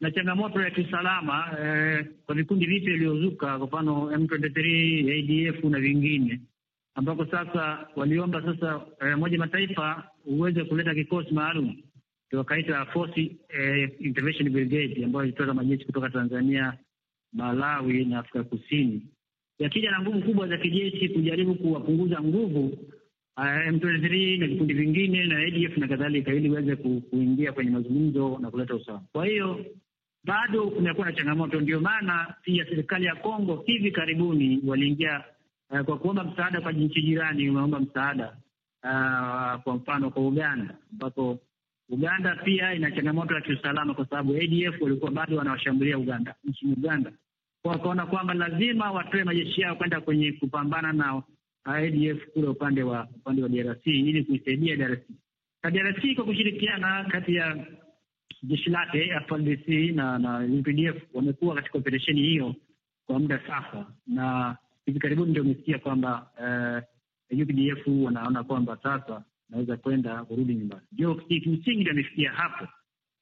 na 0.00 0.10
changamoto 0.10 0.60
ya 0.62 0.70
kiusalama 0.70 1.56
eh, 1.62 2.06
kwa 2.26 2.34
vikundi 2.34 2.66
vipya 2.66 2.94
iliyozuka, 2.94 3.58
kwa 3.58 3.66
mfano 3.66 4.10
M23, 4.10 5.48
ADF 5.50 5.64
na 5.64 5.80
vingine 5.80 6.40
ambako 6.94 7.26
sasa 7.26 7.86
waliomba 7.96 8.42
sasa 8.42 8.80
eh, 9.00 9.18
moja 9.18 9.38
Mataifa 9.38 10.08
uweze 10.26 10.64
kuleta 10.64 10.94
kikosi 10.94 11.34
maalum 11.34 11.76
wakaita 12.32 12.86
Force 12.86 13.36
eh, 13.48 13.90
Intervention 14.00 14.50
Brigade 14.50 15.04
ambayo 15.04 15.24
ilitoka 15.24 15.54
majeshi 15.54 15.84
kutoka 15.84 16.10
Tanzania, 16.10 16.78
Malawi 17.32 18.04
na 18.04 18.18
Afrika 18.18 18.44
Kusini, 18.44 19.02
yakija 19.58 19.90
na 19.90 20.00
nguvu 20.00 20.22
kubwa 20.22 20.48
za 20.48 20.56
kijeshi 20.58 21.08
kujaribu 21.08 21.54
kuwapunguza 21.54 22.20
nguvu 22.22 22.78
M23 23.36 24.38
na 24.40 24.46
vikundi 24.46 24.74
vingine 24.74 25.24
na 25.26 25.38
ADF 25.38 25.76
na 25.76 25.88
kadhalika, 25.88 26.32
ili 26.34 26.48
iweze 26.48 26.76
kuingia 26.76 27.52
kwenye 27.52 27.70
mazungumzo 27.70 28.38
na 28.40 28.50
kuleta 28.50 28.74
usawa. 28.74 29.02
Kwa 29.12 29.26
hiyo 29.26 29.64
bado 30.24 30.70
kumekuwa 30.70 31.06
na 31.06 31.12
changamoto, 31.12 31.60
ndio 31.60 31.80
maana 31.80 32.34
pia 32.42 32.64
serikali 32.64 33.04
ya 33.04 33.14
Kongo 33.14 33.62
hivi 33.66 33.90
karibuni 33.90 34.62
waliingia 34.66 35.24
uh, 35.70 35.80
kwa 35.80 35.98
kuomba 35.98 36.24
msaada 36.24 36.60
kwa 36.60 36.72
nchi 36.72 37.02
jirani, 37.02 37.48
wameomba 37.48 37.80
msaada 37.80 38.36
uh, 38.84 39.62
kwa 39.62 39.74
mfano 39.76 40.10
kwa 40.10 40.26
Uganda 40.26 40.74
ambapo 40.92 41.38
Uganda 41.88 42.36
pia 42.44 42.74
ina 42.74 42.90
changamoto 42.90 43.34
ya 43.34 43.40
kiusalama 43.40 43.94
kwa 43.94 44.06
sababu 44.06 44.34
ADF 44.36 44.80
walikuwa 44.82 45.10
bado 45.10 45.36
wanawashambulia 45.36 45.98
Uganda, 45.98 46.34
nchini 46.44 46.72
Uganda, 46.72 47.12
kwa 47.62 47.72
wakaona 47.72 48.06
kwamba 48.06 48.34
lazima 48.34 48.90
watoe 48.92 49.24
majeshi 49.24 49.60
yao 49.60 49.76
kwenda 49.76 50.00
kwenye 50.00 50.32
kupambana 50.32 50.92
na 50.92 51.22
ADF 51.64 52.26
kule 52.32 52.46
upande 52.48 52.82
wa 52.82 53.08
upande 53.16 53.42
wa 53.42 53.48
DRC 53.48 53.86
ili 53.86 54.24
kuisaidia 54.24 54.76
DRC. 54.76 55.02
Na 55.62 55.70
DRC 55.70 56.14
kwa 56.16 56.24
kushirikiana 56.24 57.04
kati 57.10 57.34
ya 57.34 57.66
jeshi 58.42 58.70
lake 58.70 59.12
FARDC 59.28 59.68
na 59.94 60.18
na 60.18 60.38
UPDF 60.38 61.02
wamekuwa 61.14 61.54
katika 61.54 61.78
operesheni 61.78 62.22
hiyo 62.22 62.54
kwa 63.06 63.18
muda 63.18 63.38
sasa, 63.46 63.86
na 64.06 64.56
hivi 64.86 64.98
karibuni 64.98 65.30
ndio 65.30 65.42
umesikia 65.42 65.78
kwamba 65.78 66.30
uh, 67.30 67.40
UPDF 67.42 67.86
wanaona 68.04 68.44
kwamba 68.44 68.78
sasa 68.82 69.22
naweza 69.48 69.76
kwenda 69.76 70.24
kurudi 70.24 70.54
nyumbani. 70.54 70.82
Ndio 70.92 71.14
kimsingi 71.14 71.80
ndio 71.80 71.92
amefikia 71.92 72.32
hapo 72.32 72.68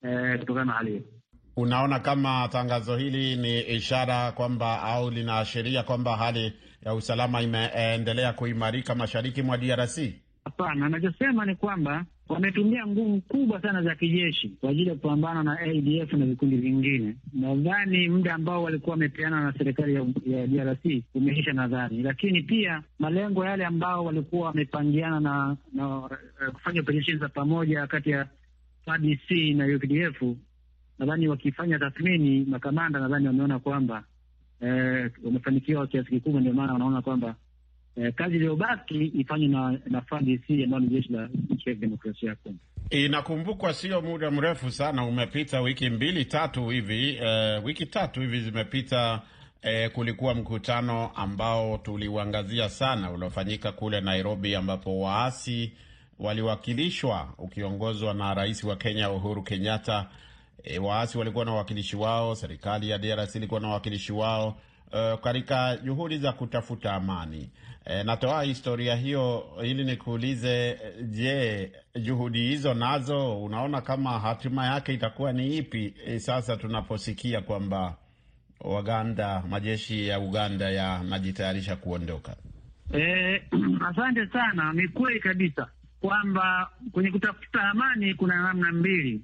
eh, 0.03 0.39
kutokana 0.39 0.65
na 0.65 0.73
hali 0.73 0.91
hiyo. 0.91 1.03
Unaona 1.57 1.99
kama 2.01 2.49
tangazo 2.53 2.97
hili 2.97 3.37
ni 3.37 3.61
ishara 3.61 4.33
kwamba 4.33 4.83
au 4.83 5.11
linaashiria 5.11 5.83
kwamba 5.83 6.17
hali 6.17 6.53
ya 6.87 6.95
usalama 6.95 7.43
imeendelea 7.43 8.33
kuimarika 8.33 8.95
mashariki 8.95 9.43
mwa 9.43 9.57
DRC? 9.59 9.99
Hapana, 10.45 10.87
anachosema 10.87 11.47
ni 11.47 11.55
kwamba 11.57 12.05
wametumia 12.29 12.87
nguvu 12.87 13.21
kubwa 13.21 13.63
sana 13.63 13.83
za 13.83 13.95
kijeshi 13.95 14.49
kwa 14.49 14.71
ajili 14.71 14.89
ya 14.89 14.95
kupambana 14.95 15.43
na 15.43 15.59
ADF 15.61 16.13
na 16.13 16.27
vikundi 16.27 16.57
vingine. 16.57 17.17
Nadhani 17.33 18.09
muda 18.09 18.35
ambao 18.35 18.63
walikuwa 18.63 18.91
wamepeana 18.91 19.41
na 19.41 19.53
serikali 19.59 19.95
ya, 19.95 20.05
ya 20.27 20.47
DRC 20.47 20.85
umeisha 21.15 21.53
nadhani, 21.53 22.03
lakini 22.03 22.43
pia 22.43 22.83
malengo 22.99 23.45
yale 23.45 23.65
ambao 23.67 24.05
walikuwa 24.05 24.47
wamepangiana 24.47 25.21
na, 25.21 25.57
na 25.73 25.97
uh, 25.99 26.09
kufanya 26.53 26.81
operesheni 26.81 27.19
za 27.19 27.29
pamoja 27.29 27.87
kati 27.87 28.11
ya 28.11 28.27
FARDC 28.85 29.31
na 29.31 29.67
UPDF, 29.77 30.23
nadhani 30.99 31.29
wakifanya 31.29 31.79
tathmini, 31.79 32.45
makamanda 32.45 33.01
nadhani 33.01 33.27
wameona 33.27 33.59
kwamba 33.59 34.05
eh, 34.61 35.11
wamefanikiwa 35.25 35.87
kiasi 35.87 36.11
kikubwa, 36.11 36.41
ndio 36.41 36.53
maana 36.53 36.73
wanaona 36.73 37.03
kwamba 37.03 37.35
Eh, 37.97 38.13
kazi 38.15 38.37
iliyobaki 38.37 39.05
ifanywe 39.05 39.49
na, 39.49 39.79
na 39.87 40.01
FARDC 40.03 40.51
ambayo 40.65 40.81
ni 40.81 40.87
jeshi 40.89 41.13
la 41.13 41.29
nchi 41.51 41.69
ya 41.69 41.75
demokrasia 41.75 42.29
ya 42.31 42.35
Kongo. 42.37 42.59
Inakumbukwa 42.91 43.75
sio 43.75 44.03
muda 44.03 44.31
mrefu 44.31 44.71
sana 44.71 45.05
umepita, 45.05 45.61
wiki 45.61 45.91
mbili 45.91 46.25
tatu 46.25 46.69
hivi 46.69 47.09
eh, 47.23 47.65
wiki 47.65 47.87
tatu 47.87 48.21
hivi 48.21 48.41
zimepita. 48.41 49.23
Eh, 49.63 49.91
kulikuwa 49.91 50.35
mkutano 50.35 51.09
ambao 51.15 51.79
tuliuangazia 51.79 52.69
sana 52.69 53.11
uliofanyika 53.11 53.73
kule 53.73 54.01
Nairobi, 54.01 54.55
ambapo 54.55 55.01
waasi 55.01 55.73
waliwakilishwa 56.19 57.35
ukiongozwa 57.39 58.15
na 58.15 58.35
rais 58.35 58.65
wa 58.65 58.77
Kenya 58.77 59.11
Uhuru 59.11 59.43
Kenyatta. 59.43 60.07
Eh, 60.65 60.85
waasi 60.85 61.19
walikuwa 61.19 61.45
na 61.45 61.51
wawakilishi 61.51 61.97
wao, 61.97 62.35
serikali 62.35 62.91
ya 62.91 62.99
DRC 62.99 63.35
ilikuwa 63.35 63.61
na 63.61 63.69
wawakilishi 63.69 64.13
wao 64.13 64.57
Uh, 64.93 65.21
katika 65.21 65.77
juhudi 65.77 66.19
za 66.19 66.33
kutafuta 66.33 66.93
amani. 66.95 67.51
E, 67.85 68.03
natoa 68.05 68.43
historia 68.43 68.97
hiyo 68.97 69.45
ili 69.63 69.85
nikuulize, 69.85 70.79
je, 71.03 71.73
juhudi 72.01 72.39
hizo 72.49 72.75
nazo 72.75 73.43
unaona 73.45 73.81
kama 73.81 74.19
hatima 74.19 74.67
yake 74.67 74.95
itakuwa 74.95 75.33
ni 75.33 75.57
ipi? 75.57 75.95
E, 76.07 76.19
sasa 76.19 76.57
tunaposikia 76.57 77.41
kwamba 77.41 77.97
Waganda, 78.61 79.43
majeshi 79.49 80.09
ya 80.09 80.21
Uganda 80.21 80.71
yanajitayarisha 80.71 81.77
kuondoka. 81.77 82.37
E, 82.95 83.43
asante 83.91 84.27
sana. 84.27 84.73
Ni 84.73 84.89
kweli 84.89 85.21
kabisa 85.21 85.69
kwamba 86.01 86.71
kwenye 86.93 87.11
kutafuta 87.11 87.63
amani 87.63 88.15
kuna 88.15 88.43
namna 88.43 88.73
mbili. 88.73 89.23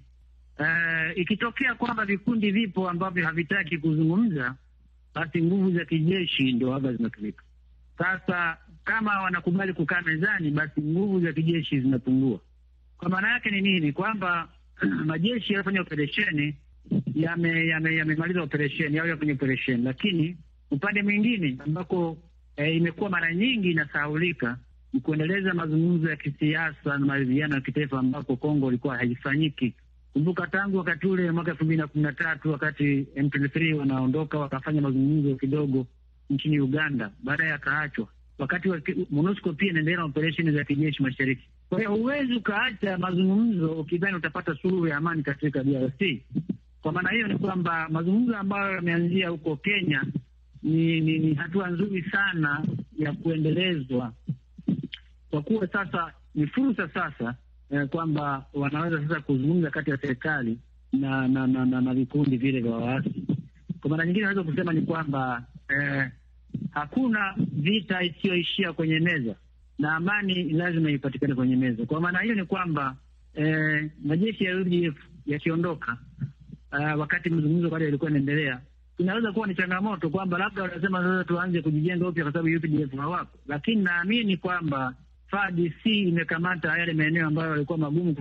E, 0.59 1.13
ikitokea 1.17 1.75
kwamba 1.75 2.05
vikundi 2.05 2.51
vipo 2.51 2.91
ambavyo 2.91 3.27
havitaki 3.27 3.79
kuzungumza 3.79 4.55
basi 5.15 5.43
nguvu 5.43 5.71
za 5.71 5.85
kijeshi 5.85 6.53
ndio 6.53 6.71
waga 6.71 6.93
zinatumika. 6.93 7.43
Sasa 7.99 8.57
kama 8.85 9.21
wanakubali 9.23 9.73
kukaa 9.73 10.03
mezani, 10.03 10.51
basi 10.51 10.81
nguvu 10.83 11.21
za 11.21 11.33
kijeshi 11.33 11.81
zinapungua. 11.81 12.41
Kwa 12.99 13.09
maana 13.09 13.29
yake 13.33 13.51
ni 13.51 13.61
nini? 13.61 13.93
Kwamba 13.93 14.49
majeshi 15.11 15.53
yanafanya 15.53 15.81
operesheni 15.81 16.55
yamemaliza 17.15 17.73
yame, 17.73 17.97
yame 17.97 18.41
operesheni 18.41 18.99
au 18.99 19.07
yafanya 19.07 19.33
operesheni, 19.33 19.83
lakini 19.83 20.37
upande 20.71 21.03
mwingine 21.03 21.57
ambako 21.59 22.19
eh, 22.57 22.77
imekuwa 22.77 23.11
mara 23.11 23.35
nyingi 23.35 23.71
inasahaulika 23.71 24.59
ni 24.93 25.01
kuendeleza 25.01 25.55
mazungumzo 25.55 26.11
ya 26.11 26.17
kisiasa 26.17 26.99
na 26.99 27.07
maridhiano 27.07 27.55
ya 27.55 27.61
kitaifa 27.61 27.99
ambako 27.99 28.37
Kongo 28.37 28.69
ilikuwa 28.69 28.97
haifanyiki. 28.97 29.75
Kumbuka 30.17 30.47
tangu 30.47 30.77
wakati 30.79 31.07
ule 31.07 31.31
mwaka 31.31 31.51
elfu 31.51 31.65
mbili 31.65 31.81
na 31.81 31.87
kumi 31.87 32.05
na 32.05 32.13
tatu 32.13 32.53
wakati 32.53 33.07
M23 33.17 33.73
wanaondoka 33.73 34.39
wakafanya 34.39 34.81
mazungumzo 34.81 35.37
kidogo 35.37 35.87
nchini 36.31 36.61
Uganda, 36.61 37.11
baadaye 37.25 37.53
akaachwa. 37.53 38.09
Wakati 38.39 38.69
wa 38.69 38.81
MONUSCO 39.11 39.53
pia 39.53 39.71
inaendelea 39.71 39.99
na 39.99 40.05
operesheni 40.05 40.51
za 40.53 40.65
kijeshi 40.65 41.03
mashariki. 41.03 41.49
Kwa 41.69 41.79
hiyo 41.79 41.91
huwezi 41.95 42.35
ukaacha 42.35 42.99
mazungumzo 42.99 43.73
ukidhani 43.73 44.17
utapata 44.17 44.55
suluhu 44.63 44.87
ya 44.87 44.97
amani 44.97 45.23
katika 45.23 45.65
DRC. 45.65 46.03
Kwa 46.83 46.93
maana 46.93 47.11
hiyo 47.11 47.27
ni 47.29 47.39
kwamba 47.39 47.89
mazungumzo 47.89 48.37
ambayo 48.37 48.73
yameanzia 48.75 49.29
huko 49.29 49.57
Kenya 49.57 50.05
ni, 50.63 51.01
ni, 51.01 51.19
ni 51.19 51.35
hatua 51.35 51.69
nzuri 51.71 52.03
sana 52.11 52.65
ya 52.99 53.13
kuendelezwa, 53.13 54.13
kwa 55.31 55.43
kuwa 55.43 55.67
sasa 55.69 56.13
ni 56.35 56.47
fursa 56.47 56.89
sasa 56.89 57.35
Eh, 57.71 57.89
kwamba 57.89 58.47
wanaweza 58.55 59.03
sasa 59.09 59.21
kuzungumza 59.21 59.71
kati 59.71 59.91
ya 59.91 59.97
serikali 59.99 60.59
na 60.93 61.29
na 61.29 61.47
na, 61.47 61.65
na, 61.67 61.81
na 61.81 61.95
vikundi 61.95 62.37
vile 62.37 62.61
vya 62.61 62.73
waasi. 62.73 63.27
Kwa 63.81 63.91
mara 63.91 64.07
nyingine 64.07 64.23
naweza 64.25 64.43
kusema 64.43 64.73
ni 64.73 64.81
kwamba 64.83 65.45
eh, 65.69 66.11
hakuna 66.71 67.35
vita 67.39 68.03
isiyoishia 68.03 68.73
kwenye 68.73 69.01
meza 69.01 69.35
na 69.79 69.97
amani 69.97 70.45
lazima 70.45 70.91
ipatikane 70.91 71.35
kwenye 71.35 71.57
meza. 71.57 71.87
Kwa 71.87 72.01
maana 72.01 72.21
hiyo 72.21 72.35
ni 72.35 72.45
kwamba 72.45 72.97
eh, 73.35 73.91
majeshi 74.05 74.45
ya 74.45 74.57
UDF 74.57 74.95
yakiondoka, 75.27 75.97
uh, 76.73 77.01
wakati 77.01 77.31
mzungumzo 77.31 77.71
bado 77.71 77.85
yalikuwa 77.85 78.11
yanaendelea, 78.11 78.61
inaweza 78.99 79.33
kuwa 79.33 79.47
ni 79.47 79.55
changamoto 79.55 80.11
kwamba 80.11 80.39
labda 80.39 80.63
wanasema 80.63 81.03
sasa 81.03 81.25
tuanze 81.25 81.63
kujijenga 81.63 82.09
upya 82.09 82.25
kwa 82.25 82.33
sababu 82.33 82.57
UPDF 82.57 82.97
hawako, 82.99 83.39
lakini 83.47 83.83
naamini 83.83 84.37
kwamba 84.37 84.95
FARDC 85.31 85.87
imekamata 85.87 86.79
yale 86.79 86.93
maeneo 86.93 87.27
ambayo 87.27 87.51
yalikuwa 87.51 87.79
magumu 87.79 88.17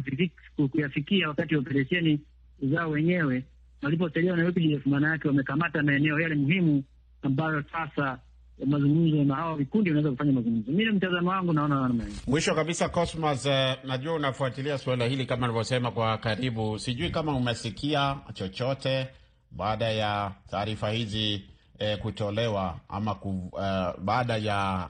kuyafikia 0.71 1.27
wakati 1.27 1.55
wa 1.55 1.61
operesheni 1.61 2.19
zao 2.61 2.89
wenyewe 2.91 3.43
waliposaidiwa 3.81 4.37
na 4.37 4.49
UPDF. 4.49 4.85
Maana 4.85 5.09
yake 5.09 5.27
wamekamata 5.27 5.83
maeneo 5.83 6.19
yale 6.19 6.35
muhimu 6.35 6.83
ambayo 7.21 7.63
sasa 7.71 8.19
mazungumzo 8.65 9.23
na 9.23 9.35
hawa 9.35 9.55
vikundi 9.57 9.89
wanaweza 9.89 10.11
kufanya 10.11 10.31
mazungumzo. 10.31 10.71
Mimi 10.71 10.91
mtazamo 10.91 11.29
wangu 11.29 11.53
naona 11.53 11.75
namna. 11.81 12.03
Mwisho 12.27 12.55
kabisa, 12.55 12.89
Cosmas, 12.89 13.45
uh, 13.45 13.89
najua 13.89 14.13
unafuatilia 14.13 14.77
suala 14.77 15.05
hili 15.05 15.25
kama 15.25 15.47
nilivyosema 15.47 15.91
kwa 15.91 16.17
karibu. 16.17 16.79
Sijui 16.79 17.09
kama 17.09 17.35
umesikia 17.35 18.17
chochote 18.33 19.07
baada 19.51 19.89
ya 19.89 20.31
taarifa 20.51 20.89
hizi 20.89 21.43
eh, 21.79 21.97
kutolewa 21.99 22.79
ama 22.89 23.15
ku, 23.15 23.49
uh, 23.51 23.99
baada 23.99 24.37
ya 24.37 24.89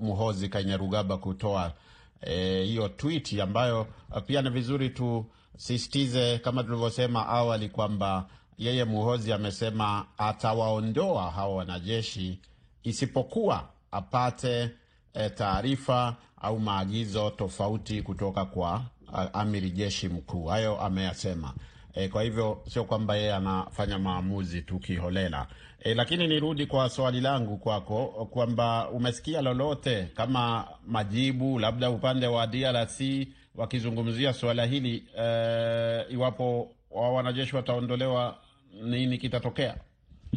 Muhozi 0.00 0.48
Kainerugaba 0.48 1.16
kutoa 1.16 1.72
hiyo 2.64 2.84
eh, 2.84 2.90
tweet 2.96 3.40
ambayo 3.40 3.86
pia 4.26 4.42
ni 4.42 4.50
vizuri 4.50 4.90
tusisitize 4.90 6.38
kama 6.38 6.64
tulivyosema 6.64 7.26
awali 7.28 7.68
kwamba 7.68 8.26
yeye 8.58 8.84
Muhozi 8.84 9.32
amesema 9.32 10.06
atawaondoa 10.18 11.30
hawa 11.30 11.54
wanajeshi 11.56 12.40
isipokuwa 12.82 13.68
apate 13.90 14.70
e, 15.14 15.30
taarifa 15.30 16.16
au 16.40 16.60
maagizo 16.60 17.30
tofauti 17.30 18.02
kutoka 18.02 18.44
kwa 18.44 18.82
amiri 19.32 19.70
jeshi 19.70 20.08
mkuu. 20.08 20.44
Hayo 20.46 20.80
ameyasema. 20.80 21.54
E, 21.94 22.08
kwa 22.08 22.22
hivyo 22.22 22.62
sio 22.68 22.84
kwamba 22.84 23.16
yeye 23.16 23.34
anafanya 23.34 23.98
maamuzi 23.98 24.62
tu 24.62 24.78
kiholela. 24.78 25.46
E, 25.80 25.94
lakini 25.94 26.26
nirudi 26.26 26.66
kwa 26.66 26.88
swali 26.88 27.20
langu 27.20 27.56
kwako 27.58 28.06
kwamba 28.30 28.88
umesikia 28.90 29.42
lolote 29.42 30.08
kama 30.14 30.68
majibu 30.86 31.58
labda 31.58 31.90
upande 31.90 32.26
wa 32.26 32.46
DRC 32.46 33.00
wakizungumzia 33.54 34.32
suala 34.32 34.64
hili 34.66 35.04
e, 35.18 36.04
iwapo 36.10 36.70
wanajeshi 36.90 37.56
wataondolewa, 37.56 38.38
nini 38.82 39.18
kitatokea? 39.18 39.76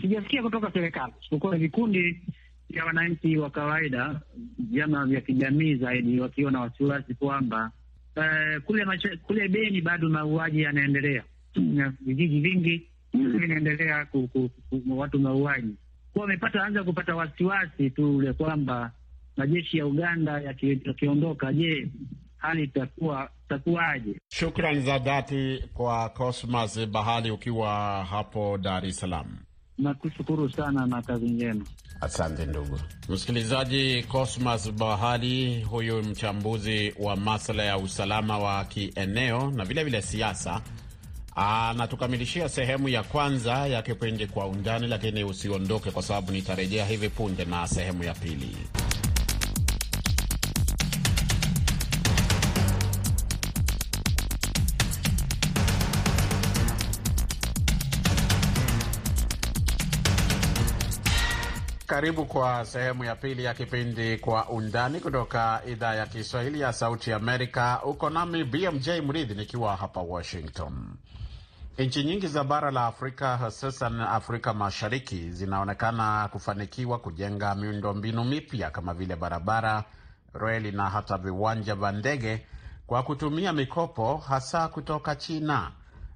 Sijasikia 0.02 0.42
kutoka 0.44 0.72
serikali 0.72 1.14
isipokuwa 1.22 1.58
vikundi 1.58 2.22
vya 2.70 2.86
wananchi 2.86 3.38
wa 3.38 3.50
kawaida, 3.50 4.22
vyama 4.60 5.06
vya 5.06 5.22
kijamii 5.22 5.76
zaidi, 5.76 6.20
wakiwa 6.20 6.52
na 6.52 6.60
wasiwasi 6.62 7.14
kwamba 7.14 7.72
e, 8.16 8.60
kule 8.60 8.86
kule 9.24 9.48
Beni 9.48 9.82
bado 9.82 10.10
mauaji 10.10 10.62
yanaendelea 10.62 11.24
vijiji 12.02 12.40
vingi 12.40 12.88
vinaendelea 13.14 14.06
ku, 14.06 14.28
ku, 14.28 14.50
ku, 14.70 15.00
watu 15.00 15.20
mauaji 15.20 15.76
kuwa 16.18 16.26
wamepata 16.26 16.64
anza 16.64 16.84
kupata 16.84 17.16
wasiwasi 17.16 17.90
tu 17.90 18.18
ule 18.18 18.34
kwamba 18.34 18.92
majeshi 19.38 19.78
ya 19.78 19.86
Uganda 19.86 20.42
yakiondoka, 20.86 21.54
je, 21.54 21.88
hali 22.38 22.64
itakuwa 22.64 23.30
itakuwaje? 23.46 24.20
Shukrani 24.30 24.80
za 24.82 25.00
dhati 25.00 25.64
kwa 25.74 26.10
Cosmas 26.10 26.86
Bahali 26.88 27.32
ukiwa 27.32 28.04
hapo 28.06 28.58
Dar 28.58 28.86
es 28.86 29.00
Salaam. 29.00 29.38
Nakushukuru 29.78 30.50
sana 30.50 30.86
na 30.86 31.02
kazi 31.02 31.26
njema. 31.26 31.66
Asante 32.02 32.46
ndugu 32.46 32.80
msikilizaji. 33.10 34.04
Cosmas 34.04 34.72
Bahali 34.72 35.64
huyu 35.64 36.04
mchambuzi 36.04 36.94
wa 37.00 37.16
masuala 37.16 37.64
ya 37.64 37.78
usalama 37.78 38.40
wa 38.40 38.66
kieneo 38.66 39.52
na 39.52 39.66
vilevile 39.66 40.02
siasa 40.02 40.62
anatukamilishia 41.38 42.50
sehemu 42.50 42.90
ya 42.90 43.04
kwanza 43.04 43.54
ya 43.68 43.82
kipindi 43.82 44.28
Kwa 44.28 44.48
Undani, 44.48 44.88
lakini 44.88 45.24
usiondoke, 45.24 45.92
kwa 45.92 46.04
sababu 46.04 46.32
nitarejea 46.32 46.86
hivi 46.86 47.10
punde 47.10 47.46
na 47.46 47.68
sehemu 47.68 48.04
ya 48.04 48.14
pili. 48.14 48.58
Karibu 61.88 62.26
kwa 62.26 62.66
sehemu 62.66 63.04
ya 63.04 63.16
pili 63.16 63.44
ya 63.44 63.54
kipindi 63.54 64.18
Kwa 64.18 64.50
Undani 64.50 65.00
kutoka 65.00 65.62
idhaa 65.68 65.96
ya 65.96 66.06
Kiswahili 66.06 66.62
ya 66.62 66.74
Sauti 66.74 67.14
Amerika. 67.14 67.82
Uko 67.84 68.10
nami 68.10 68.44
BMJ 68.44 68.90
Mridhi 68.90 69.34
nikiwa 69.36 69.76
hapa 69.76 70.02
Washington. 70.02 70.74
Nchi 71.78 72.04
nyingi 72.04 72.28
za 72.28 72.44
bara 72.44 72.72
la 72.72 72.86
Afrika, 72.88 73.38
hususan 73.38 74.02
Afrika 74.02 74.54
Mashariki, 74.54 75.32
zinaonekana 75.32 76.28
kufanikiwa 76.32 77.00
kujenga 77.00 77.56
miundombinu 77.56 78.24
mipya 78.24 78.70
kama 78.72 78.94
vile 78.94 79.16
barabara, 79.16 79.84
reli 80.34 80.72
na 80.72 80.90
hata 80.90 81.18
viwanja 81.18 81.76
vya 81.76 81.92
ndege 81.92 82.46
kwa 82.88 83.04
kutumia 83.04 83.54
mikopo, 83.54 84.18
hasa 84.18 84.68
kutoka 84.68 85.16
China. 85.16 85.72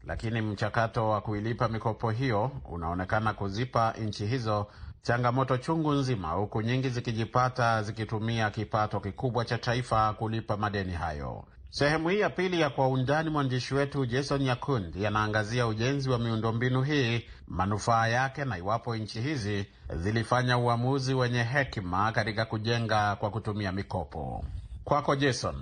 Lakini 0.07 0.41
mchakato 0.41 1.09
wa 1.09 1.21
kuilipa 1.21 1.67
mikopo 1.67 2.09
hiyo 2.11 2.51
unaonekana 2.65 3.33
kuzipa 3.33 3.91
nchi 3.91 4.25
hizo 4.25 4.67
changamoto 5.01 5.57
chungu 5.57 5.91
nzima, 5.91 6.27
huku 6.31 6.61
nyingi 6.61 6.89
zikijipata 6.89 7.83
zikitumia 7.83 8.49
kipato 8.49 8.99
kikubwa 8.99 9.45
cha 9.45 9.57
taifa 9.57 10.13
kulipa 10.13 10.57
madeni 10.57 10.93
hayo. 10.93 11.45
Sehemu 11.73 12.09
hii 12.09 12.19
ya 12.19 12.29
pili 12.29 12.59
ya 12.61 12.69
Kwa 12.69 12.87
Undani, 12.87 13.29
mwandishi 13.29 13.73
wetu 13.73 14.05
Jason 14.05 14.41
Nyakundi 14.41 15.05
anaangazia 15.05 15.67
ujenzi 15.67 16.09
wa 16.09 16.19
miundombinu 16.19 16.83
hii, 16.83 17.25
manufaa 17.47 18.07
yake, 18.07 18.45
na 18.45 18.57
iwapo 18.57 18.95
nchi 18.95 19.21
hizi 19.21 19.65
zilifanya 19.95 20.57
uamuzi 20.57 21.13
wenye 21.13 21.43
hekima 21.43 22.11
katika 22.11 22.45
kujenga 22.45 23.15
kwa 23.15 23.29
kutumia 23.31 23.71
mikopo. 23.71 24.45
Kwako 24.83 25.15
Jason. 25.15 25.55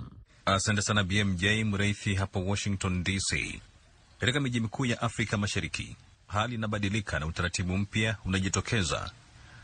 Asante 0.44 0.82
sana 0.82 1.04
BMJ 1.04 1.44
Mreithi 1.64 2.14
hapo 2.14 2.44
Washington 2.46 3.04
DC. 3.04 3.60
Katika 4.20 4.40
miji 4.40 4.60
mikuu 4.60 4.86
ya 4.86 5.02
Afrika 5.02 5.36
Mashariki 5.36 5.96
hali 6.26 6.54
inabadilika 6.54 7.18
na 7.18 7.26
utaratibu 7.26 7.78
mpya 7.78 8.16
unajitokeza. 8.24 9.10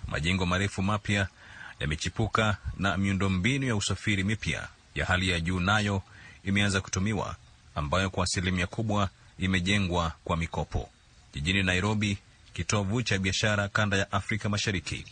Majengo 0.09 0.47
marefu 0.47 0.83
mapya 0.83 1.29
yamechipuka 1.81 2.57
na 2.79 2.97
miundombinu 2.97 3.67
ya 3.67 3.77
usafiri 3.77 4.25
mipya 4.25 4.69
ya 4.95 5.07
hali 5.07 5.29
ya 5.29 5.41
juu 5.41 5.61
nayo 5.61 6.03
imeanza 6.47 6.81
kutumiwa, 6.81 7.37
ambayo 7.75 8.11
kwa 8.11 8.25
asilimia 8.25 8.67
kubwa 8.67 9.09
imejengwa 9.39 10.13
kwa 10.25 10.37
mikopo. 10.37 10.89
Jijini 11.35 11.63
Nairobi, 11.63 12.19
kitovu 12.55 13.03
cha 13.03 13.19
biashara 13.19 13.69
kanda 13.69 13.97
ya 13.97 14.13
Afrika 14.13 14.49
Mashariki, 14.49 15.05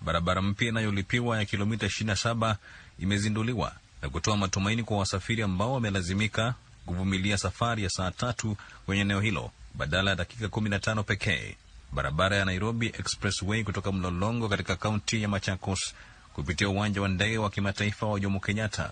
barabara 0.00 0.42
mpya 0.42 0.68
inayolipiwa 0.68 1.38
ya 1.38 1.44
kilomita 1.44 1.86
27 1.86 2.56
imezinduliwa 2.98 3.72
na 4.02 4.08
kutoa 4.08 4.36
matumaini 4.36 4.82
kwa 4.82 4.98
wasafiri 4.98 5.42
ambao 5.42 5.72
wamelazimika 5.72 6.54
kuvumilia 6.86 7.38
safari 7.38 7.82
ya 7.82 7.90
saa 7.90 8.10
tatu 8.10 8.56
kwenye 8.86 9.02
eneo 9.02 9.20
hilo 9.20 9.50
badala 9.74 10.10
ya 10.10 10.16
dakika 10.16 10.46
15 10.46 11.02
pekee. 11.02 11.56
Barabara 11.92 12.36
ya 12.36 12.44
Nairobi 12.44 12.86
Expressway 12.86 13.64
kutoka 13.64 13.92
Mlolongo 13.92 14.48
katika 14.48 14.76
kaunti 14.76 15.22
ya 15.22 15.28
Machakos 15.28 15.94
kupitia 16.34 16.68
uwanja 16.68 17.02
wa 17.02 17.08
ndege 17.08 17.38
wa 17.38 17.50
kimataifa 17.50 18.06
wa 18.06 18.20
Jomo 18.20 18.40
Kenyatta 18.40 18.90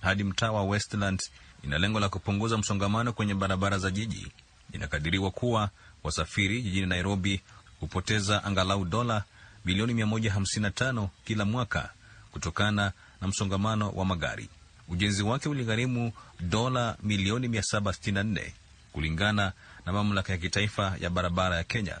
hadi 0.00 0.24
mtaa 0.24 0.50
wa 0.52 0.62
Westland 0.64 1.22
ina 1.64 1.78
lengo 1.78 2.00
la 2.00 2.08
kupunguza 2.08 2.58
msongamano 2.58 3.12
kwenye 3.12 3.34
barabara 3.34 3.78
za 3.78 3.90
jiji. 3.90 4.26
Inakadiriwa 4.72 5.30
kuwa 5.30 5.70
wasafiri 6.02 6.62
jijini 6.62 6.86
Nairobi 6.86 7.40
hupoteza 7.80 8.44
angalau 8.44 8.84
dola 8.84 9.24
bilioni 9.64 10.04
155 10.04 11.08
kila 11.24 11.44
mwaka 11.44 11.90
kutokana 12.32 12.92
na 13.20 13.28
msongamano 13.28 13.90
wa 13.90 14.04
magari. 14.04 14.48
Ujenzi 14.88 15.22
wake 15.22 15.48
uligharimu 15.48 16.12
dola 16.40 16.96
milioni 17.02 17.48
764 17.48 18.50
kulingana 18.92 19.52
na 19.86 19.92
mamlaka 19.92 20.32
ya 20.32 20.38
kitaifa 20.38 20.96
ya 21.00 21.10
barabara 21.10 21.56
ya 21.56 21.64
Kenya. 21.64 21.98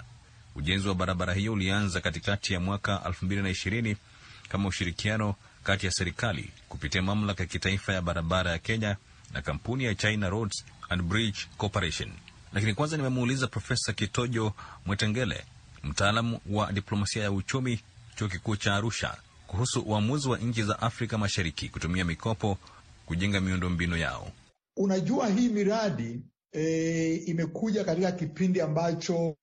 Ujenzi 0.54 0.88
wa 0.88 0.94
barabara 0.94 1.34
hiyo 1.34 1.52
ulianza 1.52 2.00
katikati 2.00 2.52
ya 2.52 2.60
mwaka 2.60 2.96
2020 3.04 3.96
kama 4.48 4.68
ushirikiano 4.68 5.34
kati 5.70 5.86
ya 5.86 5.92
serikali 5.92 6.50
kupitia 6.68 7.02
mamlaka 7.02 7.42
ya 7.42 7.46
kitaifa 7.46 7.92
ya 7.92 8.02
barabara 8.02 8.50
ya 8.50 8.58
Kenya 8.58 8.96
na 9.32 9.42
kampuni 9.42 9.84
ya 9.84 9.94
China 9.94 10.28
Roads 10.30 10.64
and 10.88 11.02
Bridge 11.02 11.38
Corporation. 11.56 12.10
Lakini 12.52 12.74
kwanza 12.74 12.96
nimemuuliza 12.96 13.46
Profesa 13.46 13.92
Kitojo 13.92 14.52
Mwetengele, 14.86 15.44
mtaalamu 15.84 16.40
wa 16.50 16.72
diplomasia 16.72 17.22
ya 17.22 17.32
uchumi, 17.32 17.80
chuo 18.16 18.28
kikuu 18.28 18.56
cha 18.56 18.74
Arusha, 18.74 19.16
kuhusu 19.46 19.80
uamuzi 19.80 20.28
wa 20.28 20.38
nchi 20.38 20.62
za 20.62 20.82
Afrika 20.82 21.18
Mashariki 21.18 21.68
kutumia 21.68 22.04
mikopo 22.04 22.58
kujenga 23.06 23.40
miundombinu 23.40 23.96
yao. 23.96 24.32
Unajua, 24.76 25.28
hii 25.28 25.48
miradi 25.48 26.20
e, 26.52 27.14
imekuja 27.26 27.84
katika 27.84 28.12
kipindi 28.12 28.60
ambacho 28.60 29.36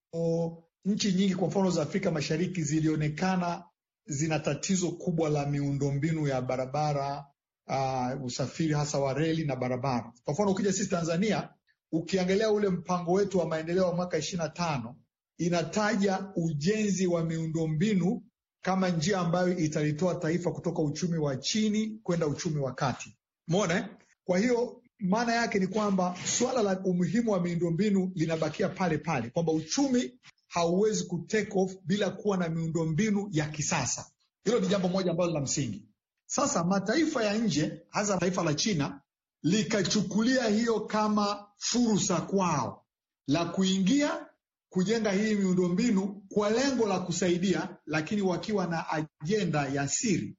nchi 0.86 1.12
nyingi 1.14 1.36
kwa 1.36 1.48
mfano 1.48 1.70
za 1.72 1.82
Afrika 1.82 2.12
Mashariki 2.12 2.64
zilionekana 2.64 3.64
zina 4.08 4.40
tatizo 4.40 4.92
kubwa 4.92 5.30
la 5.30 5.46
miundombinu 5.46 6.28
ya 6.28 6.42
barabara, 6.42 7.26
uh, 7.68 8.26
usafiri 8.26 8.74
hasa 8.74 9.00
wa 9.00 9.14
reli 9.14 9.46
na 9.46 9.56
barabara. 9.56 10.14
Kwa 10.24 10.34
mfano 10.34 10.52
ukija 10.52 10.74
sisi 10.74 10.90
Tanzania, 10.90 11.50
ukiangalia 11.92 12.52
ule 12.52 12.70
mpango 12.70 13.12
wetu 13.12 13.40
wa 13.40 13.46
maendeleo 13.48 13.86
wa 13.86 13.96
mwaka 13.96 14.18
ishirini 14.18 14.44
na 14.44 14.50
tano 14.50 14.96
inataja 15.38 16.32
ujenzi 16.36 17.08
wa 17.08 17.24
miundombinu 17.24 18.24
kama 18.62 18.90
njia 18.90 19.20
ambayo 19.20 19.58
italitoa 19.58 20.16
taifa 20.16 20.52
kutoka 20.52 20.82
uchumi 20.82 21.18
wa 21.18 21.36
chini 21.38 22.00
kwenda 22.04 22.28
uchumi 22.28 22.60
wa 22.60 22.74
kati. 22.74 23.18
Umeona? 23.48 23.90
Kwa 24.26 24.40
hiyo 24.40 24.82
maana 25.00 25.34
yake 25.36 25.60
ni 25.60 25.68
kwamba 25.68 26.16
suala 26.26 26.62
la 26.62 26.80
umuhimu 26.80 27.32
wa 27.32 27.42
miundombinu 27.42 28.12
linabakia 28.16 28.70
pale 28.70 28.98
pale, 28.98 29.30
kwamba 29.30 29.52
uchumi 29.52 30.14
hauwezi 30.58 31.04
ku 31.04 31.18
take 31.28 31.52
off 31.60 31.76
bila 31.86 32.10
kuwa 32.10 32.38
na 32.38 32.50
miundombinu 32.50 33.30
ya 33.32 33.46
kisasa. 33.46 34.06
Hilo 34.44 34.60
ni 34.60 34.68
jambo 34.68 34.88
moja 34.88 35.12
ambalo 35.12 35.32
la 35.32 35.42
msingi. 35.42 35.86
Sasa 36.26 36.64
mataifa 36.64 37.24
ya 37.24 37.34
nje, 37.34 37.82
hasa 37.90 38.18
taifa 38.18 38.44
la 38.44 38.54
China 38.54 39.02
likachukulia 39.44 40.48
hiyo 40.48 40.80
kama 40.80 41.48
fursa 41.58 42.22
kwao 42.22 42.86
la 43.28 43.46
kuingia 43.46 44.26
kujenga 44.70 45.12
hii 45.12 45.36
miundombinu 45.36 46.24
kwa 46.30 46.50
lengo 46.50 46.88
la 46.88 47.00
kusaidia, 47.00 47.78
lakini 47.86 48.22
wakiwa 48.22 48.68
na 48.68 48.86
ajenda 48.90 49.68
ya 49.68 49.88
siri, 49.88 50.38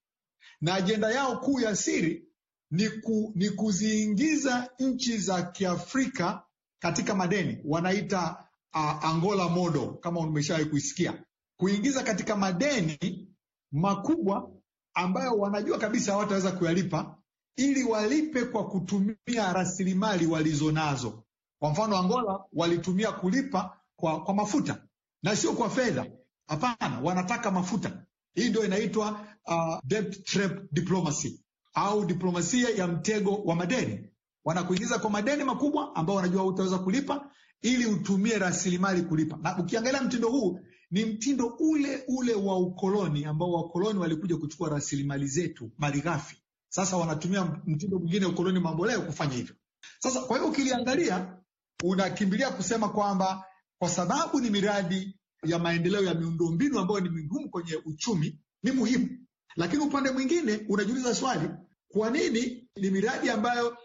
na 0.61 0.75
ajenda 0.75 1.11
yao 1.11 1.41
kuu 1.41 1.61
ya 1.61 1.77
siri 1.77 2.29
ni, 2.71 2.89
ku, 2.89 3.33
ni 3.35 3.51
kuziingiza 3.51 4.71
nchi 4.79 5.19
za 5.19 5.43
Kiafrika 5.43 6.43
katika 6.79 7.15
madeni, 7.15 7.59
wanaita 7.65 8.48
uh, 8.75 9.05
Angola 9.05 9.49
model, 9.49 9.95
kama 10.01 10.21
umeshawahi 10.21 10.65
kuisikia, 10.67 11.25
kuingiza 11.57 12.03
katika 12.03 12.37
madeni 12.37 13.29
makubwa 13.73 14.51
ambayo 14.95 15.33
wanajua 15.39 15.79
kabisa 15.79 16.13
hawataweza 16.13 16.53
kuyalipa, 16.53 17.19
ili 17.57 17.85
walipe 17.85 18.45
kwa 18.45 18.69
kutumia 18.69 19.53
rasilimali 19.53 20.27
walizonazo. 20.27 21.25
Kwa 21.59 21.71
mfano, 21.71 21.97
Angola 21.99 22.41
walitumia 22.53 23.13
kulipa 23.13 23.81
kwa, 23.97 24.25
kwa 24.25 24.35
mafuta 24.35 24.83
na 25.23 25.37
sio 25.37 25.53
kwa 25.53 25.71
fedha. 25.71 26.07
Hapana, 26.49 27.01
wanataka 27.01 27.51
mafuta. 27.51 28.05
Hii 28.35 28.49
ndio 28.49 28.65
inaitwa 28.65 29.27
uh, 29.47 29.79
debt 29.85 30.25
trap 30.25 30.53
diplomacy 30.73 31.41
au 31.75 32.05
diplomasia 32.05 32.69
ya 32.71 32.87
mtego 32.87 33.35
wa 33.45 33.55
madeni. 33.57 34.11
Wanakuingiza 34.45 34.99
kwa 34.99 35.11
madeni 35.11 35.45
makubwa 35.45 35.95
ambayo 35.97 36.17
wanajua 36.17 36.43
hutaweza 36.43 36.79
kulipa 36.79 37.31
ili 37.63 37.87
utumie 37.87 38.39
rasilimali 38.39 39.03
kulipa. 39.03 39.39
Na 39.43 39.59
ukiangalia 39.59 40.03
mtindo 40.03 40.29
huu 40.29 40.61
ni 40.91 41.05
mtindo 41.05 41.47
ule 41.59 42.05
ule 42.09 42.35
wa 42.35 42.59
ukoloni 42.59 43.25
ambao 43.25 43.53
wakoloni 43.53 43.99
walikuja 43.99 44.37
kuchukua 44.37 44.69
rasilimali 44.69 45.27
zetu 45.27 45.71
malighafi. 45.79 46.37
Sasa 46.69 46.97
wanatumia 46.97 47.45
mtindo 47.67 47.99
mwingine 47.99 48.27
ukoloni 48.27 48.61
mamboleo 48.61 49.03
kufanya 49.03 49.33
hivyo. 49.35 49.55
Sasa 49.99 50.21
kwa 50.21 50.37
hiyo 50.39 50.51
ukiliangalia, 50.51 51.37
unakimbilia 51.85 52.51
kusema 52.51 52.89
kwamba 52.89 53.45
kwa 53.79 53.89
sababu 53.89 54.41
ni 54.41 54.51
miradi 54.51 55.19
ya 55.45 55.59
maendeleo 55.59 56.05
ya 56.05 56.15
miundombinu 56.15 56.79
ambayo 56.79 57.01
ni 57.01 57.09
muhimu 57.09 57.51
kwenye 57.51 57.77
uchumi, 57.85 58.39
ni 58.63 58.71
muhimu. 58.73 59.09
Lakini 59.57 59.83
upande 59.83 60.11
mwingine 60.11 60.61
unajiuliza 60.69 61.15
swali, 61.15 61.49
kwa 61.89 62.11
nini 62.11 62.69
ni 62.77 62.91
miradi 62.91 63.31
ambayo 63.31 63.77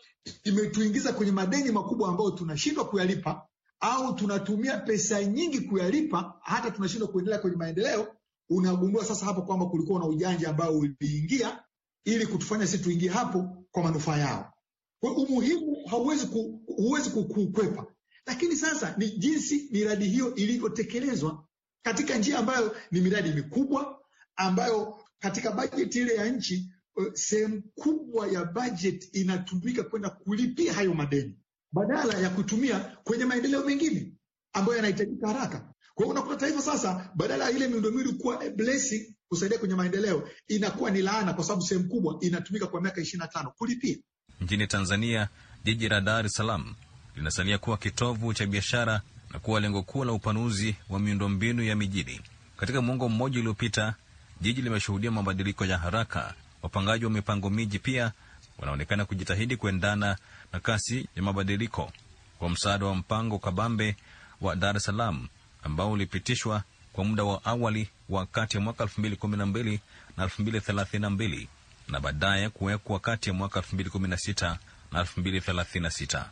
imetuingiza 0.43 1.13
kwenye 1.13 1.31
madeni 1.31 1.71
makubwa 1.71 2.09
ambayo 2.09 2.31
tunashindwa 2.31 2.85
kuyalipa 2.85 3.47
au 3.83 4.13
tunatumia 4.15 4.77
pesa 4.77 5.23
nyingi 5.23 5.59
kuyalipa, 5.61 6.33
hata 6.41 6.71
tunashindwa 6.71 7.07
kuendelea 7.07 7.39
kwenye 7.39 7.57
maendeleo. 7.57 8.15
Unagundua 8.49 9.05
sasa 9.05 9.25
hapo 9.25 9.41
kwamba 9.41 9.65
kulikuwa 9.65 9.99
na 9.99 10.05
ujanja 10.05 10.49
ambao 10.49 10.77
uliingia 10.77 11.63
ili 12.05 12.27
kutufanya 12.27 12.67
sisi 12.67 12.83
tuingie 12.83 13.09
hapo 13.09 13.65
kwa 13.71 13.83
manufaa 13.83 14.17
yao. 14.17 14.53
Kwa 14.99 15.11
umuhimu 15.17 15.77
hauwezi 15.87 16.25
ku, 16.27 16.61
huwezi 16.77 17.09
kukwepa, 17.09 17.85
lakini 18.25 18.55
sasa 18.55 18.95
ni 18.97 19.09
jinsi 19.09 19.69
miradi 19.71 20.05
hiyo 20.05 20.35
ilivyotekelezwa 20.35 21.45
katika 21.81 22.17
njia 22.17 22.39
ambayo 22.39 22.75
ni 22.91 23.01
miradi 23.01 23.29
mikubwa 23.29 23.99
ambayo 24.35 24.99
katika 25.19 25.51
bajeti 25.51 25.99
ile 25.99 26.15
ya 26.15 26.25
nchi 26.29 26.69
sehemu 27.13 27.61
kubwa 27.75 28.27
ya 28.27 28.45
bajeti 28.45 29.19
inatumika 29.21 29.83
kwenda 29.83 30.09
kulipia 30.09 30.73
hayo 30.73 30.93
madeni 30.93 31.37
badala 31.73 32.13
ya 32.19 32.29
kutumia 32.29 32.79
kwenye 32.79 33.25
maendeleo 33.25 33.63
mengine 33.65 34.11
ambayo 34.53 34.75
yanahitajika 34.75 35.27
haraka. 35.27 35.59
Kwa 35.95 36.05
hiyo 36.05 36.09
unakuta 36.09 36.35
taifa 36.35 36.61
sasa, 36.61 37.09
badala 37.15 37.43
ya 37.45 37.51
ile 37.51 37.67
miundombinu 37.67 38.13
kuwa 38.13 38.49
blessing 38.49 39.15
kusaidia 39.29 39.57
kwenye 39.59 39.75
maendeleo, 39.75 40.29
inakuwa 40.47 40.91
ni 40.91 41.01
laana, 41.01 41.33
kwa 41.33 41.43
sababu 41.43 41.61
sehemu 41.61 41.89
kubwa 41.89 42.17
inatumika 42.21 42.67
kwa 42.67 42.81
miaka 42.81 43.01
ishirini 43.01 43.19
na 43.21 43.27
tano 43.27 43.51
kulipia. 43.57 43.97
Nchini 44.41 44.67
Tanzania, 44.67 45.29
jiji 45.63 45.89
la 45.89 46.01
Dar 46.01 46.25
es 46.25 46.33
Salaam 46.33 46.75
linasalia 47.15 47.57
kuwa 47.57 47.77
kitovu 47.77 48.33
cha 48.33 48.45
biashara 48.45 49.01
na 49.33 49.39
kuwa 49.39 49.59
lengo 49.59 49.81
kuu 49.83 50.03
la 50.03 50.11
upanuzi 50.11 50.75
wa 50.89 50.99
miundombinu 50.99 51.63
ya 51.63 51.75
mijini. 51.75 52.21
Katika 52.57 52.81
muongo 52.81 53.09
mmoja 53.09 53.39
uliopita, 53.39 53.95
jiji 54.41 54.61
limeshuhudia 54.61 55.11
mabadiliko 55.11 55.65
ya 55.65 55.77
haraka. 55.77 56.33
Wapangaji 56.61 57.05
wa 57.05 57.11
mipango 57.11 57.49
miji 57.49 57.79
pia 57.79 58.11
wanaonekana 58.59 59.05
kujitahidi 59.05 59.57
kuendana 59.57 60.17
na 60.53 60.59
kasi 60.59 61.07
ya 61.15 61.23
mabadiliko. 61.23 61.91
Kwa 62.39 62.49
msaada 62.49 62.85
wa 62.85 62.95
mpango 62.95 63.39
kabambe 63.39 63.95
wa 64.41 64.55
Dar 64.55 64.77
es 64.77 64.83
Salaam 64.83 65.27
ambao 65.63 65.91
ulipitishwa 65.91 66.63
kwa 66.93 67.03
muda 67.03 67.23
wa 67.23 67.45
awali 67.45 67.89
wa 68.09 68.25
kati 68.25 68.57
ya 68.57 68.63
mwaka 68.63 68.83
2012 68.83 69.79
na 70.17 70.25
2032 70.25 71.47
na 71.87 71.99
baadaye 71.99 72.49
kuwekwa 72.49 72.99
kati 72.99 73.29
ya 73.29 73.33
mwaka 73.35 73.59
2016 73.59 74.57
na 74.91 75.03
2036. 75.03 76.25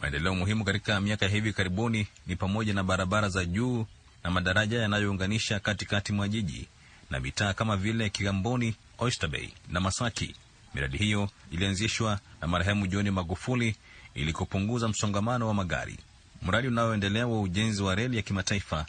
Maendeleo 0.00 0.34
muhimu 0.34 0.64
katika 0.64 1.00
miaka 1.00 1.24
ya 1.26 1.30
hivi 1.32 1.52
karibuni 1.52 2.06
ni 2.26 2.36
pamoja 2.36 2.74
na 2.74 2.84
barabara 2.84 3.28
za 3.28 3.44
juu 3.44 3.86
na 4.24 4.30
madaraja 4.30 4.78
yanayounganisha 4.82 5.60
katikati 5.60 6.12
mwa 6.12 6.28
jiji 6.28 6.68
na 7.10 7.20
mitaa 7.20 7.52
kama 7.52 7.76
vile 7.76 8.10
Kigamboni, 8.10 8.74
Oyster 8.98 9.28
Bay 9.30 9.48
na 9.68 9.80
Masaki. 9.80 10.34
Miradi 10.78 10.98
hiyo 10.98 11.28
ilianzishwa 11.50 12.20
na 12.40 12.48
marehemu 12.48 12.86
John 12.86 13.10
Magufuli 13.10 13.76
ili 14.14 14.32
kupunguza 14.32 14.88
msongamano 14.88 15.48
wa 15.48 15.54
magari. 15.54 15.98
Mradi 16.42 16.68
unaoendelea 16.68 17.26
wa 17.26 17.40
ujenzi 17.40 17.82
wa 17.82 17.94
reli 17.94 18.16
ya 18.16 18.22
kimataifa 18.22 18.86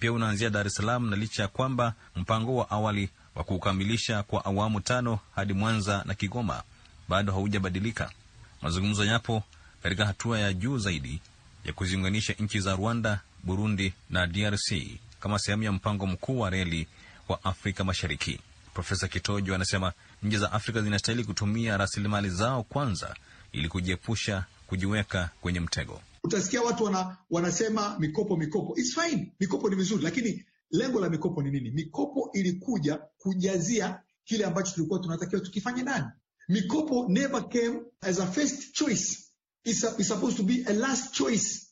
pia 0.00 0.12
unaanzia 0.12 0.50
Dar 0.50 0.66
es 0.66 0.74
Salaam, 0.74 1.10
na 1.10 1.16
licha 1.16 1.42
ya 1.42 1.48
kwamba 1.48 1.94
mpango 2.16 2.56
wa 2.56 2.70
awali 2.70 3.08
wa 3.34 3.44
kukamilisha 3.44 4.22
kwa 4.22 4.44
awamu 4.44 4.80
tano 4.80 5.18
hadi 5.34 5.52
Mwanza 5.52 6.02
na 6.06 6.14
Kigoma 6.14 6.62
bado 7.08 7.32
haujabadilika, 7.32 8.10
mazungumzo 8.62 9.04
yapo 9.04 9.42
katika 9.82 10.06
hatua 10.06 10.38
ya 10.38 10.52
juu 10.52 10.78
zaidi 10.78 11.20
ya 11.64 11.72
kuziunganisha 11.72 12.34
nchi 12.38 12.60
za 12.60 12.76
Rwanda, 12.76 13.20
Burundi 13.44 13.92
na 14.10 14.26
DRC 14.26 14.74
kama 15.20 15.38
sehemu 15.38 15.62
ya 15.62 15.72
mpango 15.72 16.06
mkuu 16.06 16.38
wa 16.40 16.50
reli 16.50 16.86
wa 17.28 17.44
Afrika 17.44 17.84
Mashariki. 17.84 18.40
Profesa 18.76 19.08
Kitojo 19.08 19.54
anasema 19.54 19.92
nchi 20.22 20.36
za 20.38 20.52
Afrika 20.52 20.82
zinastahili 20.82 21.24
kutumia 21.24 21.76
rasilimali 21.76 22.30
zao 22.30 22.62
kwanza 22.62 23.16
ili 23.52 23.68
kujiepusha 23.68 24.44
kujiweka 24.66 25.30
kwenye 25.40 25.60
mtego. 25.60 26.00
Utasikia 26.24 26.62
watu 26.62 26.84
wana, 26.84 27.16
wanasema 27.30 27.98
mikopo 27.98 28.36
mikopo. 28.36 28.76
It's 28.76 29.00
fine, 29.00 29.32
mikopo 29.40 29.70
ni 29.70 29.76
mizuri, 29.76 30.04
lakini 30.04 30.44
lengo 30.70 31.00
la 31.00 31.10
mikopo 31.10 31.42
ni 31.42 31.50
nini? 31.50 31.70
Mikopo 31.70 32.30
ilikuja 32.34 32.98
kujazia 33.18 34.00
kile 34.24 34.44
ambacho 34.44 34.74
tulikuwa 34.74 34.98
tunatakiwa 35.00 35.40
tukifanye 35.40 35.82
ndani. 35.82 36.04
Mikopo 36.48 37.06
never 37.08 37.48
came 37.48 37.80
as 38.00 38.18
a 38.20 38.26
first 38.26 38.72
choice. 38.74 39.18
It's, 39.64 39.84
a, 39.84 39.94
it's 39.98 40.08
supposed 40.08 40.36
to 40.36 40.42
be 40.42 40.64
a 40.66 40.72
last 40.72 41.14
choice. 41.14 41.66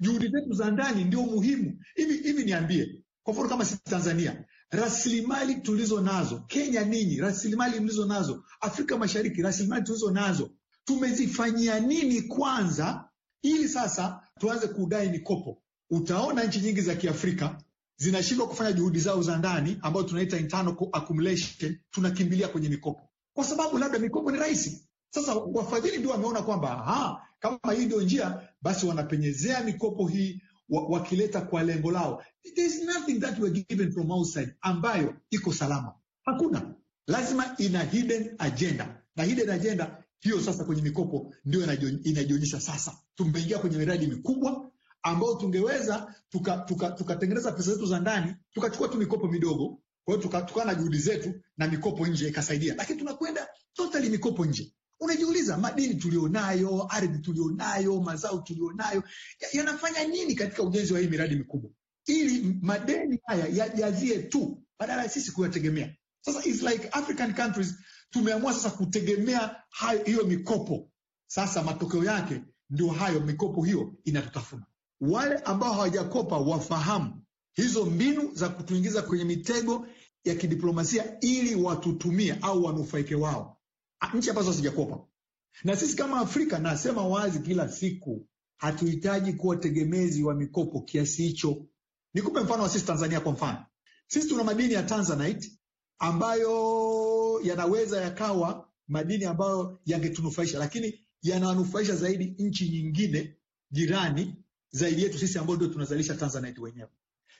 Juhudi 0.00 0.28
zetu 0.28 0.52
za 0.52 0.70
ndani 0.70 1.04
ndio 1.04 1.22
muhimu. 1.22 1.78
Hivi 1.94 2.16
hivi, 2.16 2.44
niambie 2.44 3.02
kwa 3.22 3.34
mfano 3.34 3.48
kama 3.48 3.64
sisi 3.64 3.80
Tanzania, 3.84 4.44
rasilimali 4.70 5.54
tulizo 5.54 6.00
nazo, 6.00 6.38
Kenya 6.46 6.84
ninyi, 6.84 7.16
rasilimali 7.16 7.80
mlizo 7.80 8.06
nazo, 8.06 8.44
Afrika 8.60 8.98
Mashariki, 8.98 9.42
rasilimali 9.42 9.84
tulizo 9.84 10.10
nazo, 10.10 10.50
tumezifanyia 10.84 11.80
nini 11.80 12.22
kwanza, 12.22 13.08
ili 13.42 13.68
sasa 13.68 14.20
tuanze 14.40 14.66
kudai 14.68 15.08
mikopo? 15.08 15.62
Utaona 15.90 16.44
nchi 16.44 16.60
nyingi 16.60 16.80
za 16.80 16.94
Kiafrika 16.94 17.58
zinashindwa 17.96 18.48
kufanya 18.48 18.72
juhudi 18.72 19.00
zao 19.00 19.22
za 19.22 19.36
ndani, 19.38 19.78
ambayo 19.82 20.06
tunaita 20.06 20.38
internal 20.38 20.76
accumulation, 20.92 21.76
tunakimbilia 21.90 22.48
kwenye 22.48 22.68
mikopo 22.68 23.08
kwa 23.38 23.44
sababu 23.44 23.78
labda 23.78 23.98
mikopo 23.98 24.30
ni 24.30 24.38
rahisi. 24.38 24.88
Sasa 25.10 25.34
wafadhili 25.34 25.98
ndio 25.98 26.10
wameona 26.10 26.42
kwamba 26.42 26.70
aha, 26.70 27.26
kama 27.38 27.72
hii 27.76 27.84
ndio 27.86 28.00
njia, 28.02 28.48
basi 28.62 28.86
wanapenyezea 28.86 29.64
mikopo 29.64 30.08
hii 30.08 30.42
wakileta 30.68 31.40
kwa 31.40 31.62
lengo 31.62 31.90
lao. 31.90 32.22
There 32.54 32.66
is 32.66 32.82
nothing 32.84 33.20
that 33.20 33.38
we 33.38 33.50
given 33.50 33.92
from 33.92 34.10
outside 34.10 34.54
ambayo 34.60 35.14
iko 35.30 35.52
salama, 35.52 35.94
hakuna. 36.24 36.74
Lazima 37.06 37.54
ina 37.58 37.82
hidden 37.84 38.34
agenda, 38.38 39.02
na 39.16 39.24
hidden 39.24 39.50
agenda 39.50 40.04
hiyo 40.20 40.40
sasa 40.40 40.64
kwenye 40.64 40.82
mikopo 40.82 41.34
ndio 41.44 41.60
inajionyesha. 42.04 42.60
Sasa 42.60 42.98
tumeingia 43.14 43.58
kwenye 43.58 43.78
miradi 43.78 44.06
mikubwa 44.06 44.70
ambayo 45.02 45.34
tungeweza 45.34 46.14
tukatengeneza 46.28 46.64
tuka, 46.66 46.90
tuka 46.90 47.52
pesa 47.56 47.72
zetu 47.72 47.86
za 47.86 48.00
ndani 48.00 48.34
tukachukua 48.52 48.88
tu 48.88 48.98
mikopo 48.98 49.28
midogo, 49.28 49.78
kwa 50.04 50.16
hiyo 50.16 50.28
tukawa 50.28 50.64
na 50.64 50.74
juhudi 50.74 50.98
zetu 50.98 51.34
na 51.56 51.68
mikopo 51.68 52.06
nje 52.06 52.28
ikasaidia, 52.28 52.74
lakini 52.74 52.98
tunakwenda 52.98 53.48
totally 53.72 54.08
mikopo 54.10 54.44
nje. 54.44 54.72
Unajiuliza, 55.00 55.58
madini 55.58 55.94
tulionayo, 55.94 56.86
ardhi 56.90 57.18
tulionayo, 57.18 58.00
mazao 58.00 58.38
tulionayo 58.38 59.02
yanafanya 59.52 60.04
nini 60.04 60.34
katika 60.34 60.62
ujenzi 60.62 60.92
wa 60.94 61.00
hii 61.00 61.06
miradi 61.06 61.36
mikubwa, 61.36 61.70
ili 62.06 62.58
madeni 62.62 63.20
haya 63.26 63.46
yajazie 63.46 64.18
tu 64.18 64.62
badala 64.78 65.02
ya 65.02 65.08
sisi 65.08 65.32
kuyategemea. 65.32 65.94
Sasa 66.20 66.44
it's 66.44 66.62
like 66.62 66.88
African 66.92 67.34
countries 67.34 67.74
tumeamua 68.10 68.52
sasa 68.54 68.70
kutegemea 68.70 69.56
hayo, 69.70 70.04
hiyo 70.04 70.24
mikopo. 70.24 70.90
Sasa 71.26 71.62
matokeo 71.62 72.04
yake 72.04 72.42
ndio 72.70 72.88
hayo, 72.88 73.20
mikopo 73.20 73.64
hiyo 73.64 73.92
inatutafuna. 74.04 74.66
Wale 75.00 75.34
ambao 75.36 75.72
hawajakopa 75.72 76.38
wafahamu 76.38 77.22
hizo 77.52 77.86
mbinu 77.86 78.34
za 78.34 78.48
kutuingiza 78.48 79.02
kwenye 79.02 79.24
mitego 79.24 79.86
ya 80.24 80.34
kidiplomasia 80.34 81.20
ili 81.20 81.54
watutumie 81.54 82.38
au 82.42 82.64
wanufaike 82.64 83.14
wao, 83.14 83.57
nchi 84.14 84.30
ambazo 84.30 84.50
hazijakopa. 84.50 85.04
Na 85.64 85.76
sisi 85.76 85.96
kama 85.96 86.20
Afrika, 86.20 86.58
nasema 86.58 87.06
wazi 87.08 87.38
kila 87.38 87.68
siku, 87.68 88.26
hatuhitaji 88.56 89.32
kuwa 89.32 89.56
tegemezi 89.56 90.22
wa 90.22 90.34
mikopo 90.34 90.80
kiasi 90.80 91.22
hicho. 91.22 91.66
Nikupe 92.14 92.40
mfano 92.40 92.62
wa 92.62 92.68
sisi 92.68 92.84
Tanzania. 92.86 93.20
Kwa 93.20 93.32
mfano, 93.32 93.66
sisi 94.06 94.28
tuna 94.28 94.44
madini 94.44 94.72
ya 94.74 94.82
Tanzanite 94.82 95.52
ambayo 95.98 97.40
yanaweza 97.44 98.00
yakawa 98.00 98.68
madini 98.88 99.24
ambayo 99.24 99.80
yangetunufaisha, 99.86 100.58
lakini 100.58 101.00
yanawanufaisha 101.22 101.96
zaidi 101.96 102.34
nchi 102.38 102.68
nyingine 102.68 103.36
jirani 103.70 104.34
zaidi 104.70 105.02
yetu 105.02 105.18
sisi 105.18 105.38
ambao 105.38 105.56
ndio 105.56 105.68
tunazalisha 105.68 106.14
Tanzanite 106.14 106.60
wenyewe. 106.60 106.88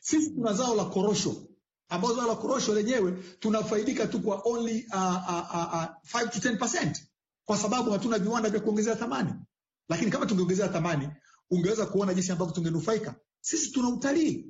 Sisi 0.00 0.30
tuna 0.30 0.52
zao 0.52 0.74
la 0.76 0.84
korosho 0.84 1.48
ambao 1.88 2.14
zao 2.14 2.28
la 2.28 2.34
korosho 2.34 2.74
lenyewe 2.74 3.12
tunafaidika 3.40 4.06
tu 4.06 4.20
kwa 4.20 4.42
only 4.44 4.86
uh, 4.94 5.00
uh, 5.00 5.54
uh, 5.54 5.74
uh, 5.74 5.84
5 6.12 6.28
to 6.30 6.48
10% 6.66 6.96
kwa 7.44 7.58
sababu 7.58 7.90
hatuna 7.90 8.18
viwanda 8.18 8.50
vya 8.50 8.60
kuongezea 8.60 8.96
thamani. 8.96 9.32
Lakini 9.88 10.10
kama 10.10 10.26
tungeongezea 10.26 10.68
thamani, 10.68 11.08
ungeweza 11.50 11.86
kuona 11.86 12.14
jinsi 12.14 12.32
ambavyo 12.32 12.54
tungenufaika. 12.54 13.14
Sisi 13.40 13.70
tuna 13.72 13.88
utalii 13.88 14.46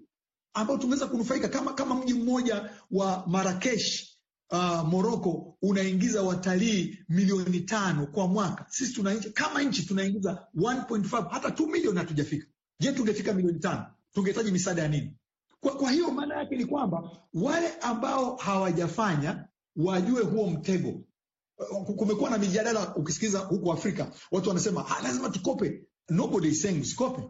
ambao 0.55 0.79
tungeweza 0.79 1.07
kunufaika 1.07 1.49
kama 1.49 1.73
kama 1.75 1.95
mji 1.95 2.15
mmoja 2.15 2.71
wa 2.91 3.25
Marakesh 3.27 4.19
uh, 4.51 4.83
Moroko 4.89 5.57
unaingiza 5.63 6.23
watalii 6.23 6.99
milioni 7.09 7.61
tano 7.61 8.07
kwa 8.07 8.27
mwaka. 8.29 8.67
Sisi 8.69 8.93
tuna 8.93 9.15
nchi 9.15 9.31
kama 9.31 9.63
nchi 9.63 9.83
tunaingiza 9.87 10.47
1.5 10.57 11.29
hata 11.31 11.49
2 11.49 11.67
milioni 11.71 11.99
hatujafika. 11.99 12.47
Je, 12.81 12.93
tungefika 12.93 13.33
milioni 13.35 13.59
tano 13.59 13.87
tungehitaji 14.13 14.51
misaada 14.51 14.83
ya 14.83 14.89
nini? 14.89 15.17
Kwa, 15.61 15.77
kwa 15.77 15.91
hiyo 15.91 16.11
maana 16.11 16.37
yake 16.37 16.57
ni 16.57 16.65
kwamba 16.67 17.11
wale 17.35 17.69
ambao 17.81 18.37
hawajafanya 18.37 19.49
wajue 19.77 20.23
huo 20.23 20.51
mtego. 20.51 21.01
Kumekuwa 21.97 22.31
na 22.31 22.39
mijadala, 22.39 22.97
ukisikiliza 22.97 23.39
huku 23.39 23.73
Afrika 23.73 24.13
watu 24.31 24.49
wanasema 24.49 24.87
ah, 24.89 25.03
lazima 25.03 25.29
tukope. 25.31 25.83
Nobody 26.11 26.49
is 26.49 26.63
saying 26.63 26.81
usikope, 26.81 27.23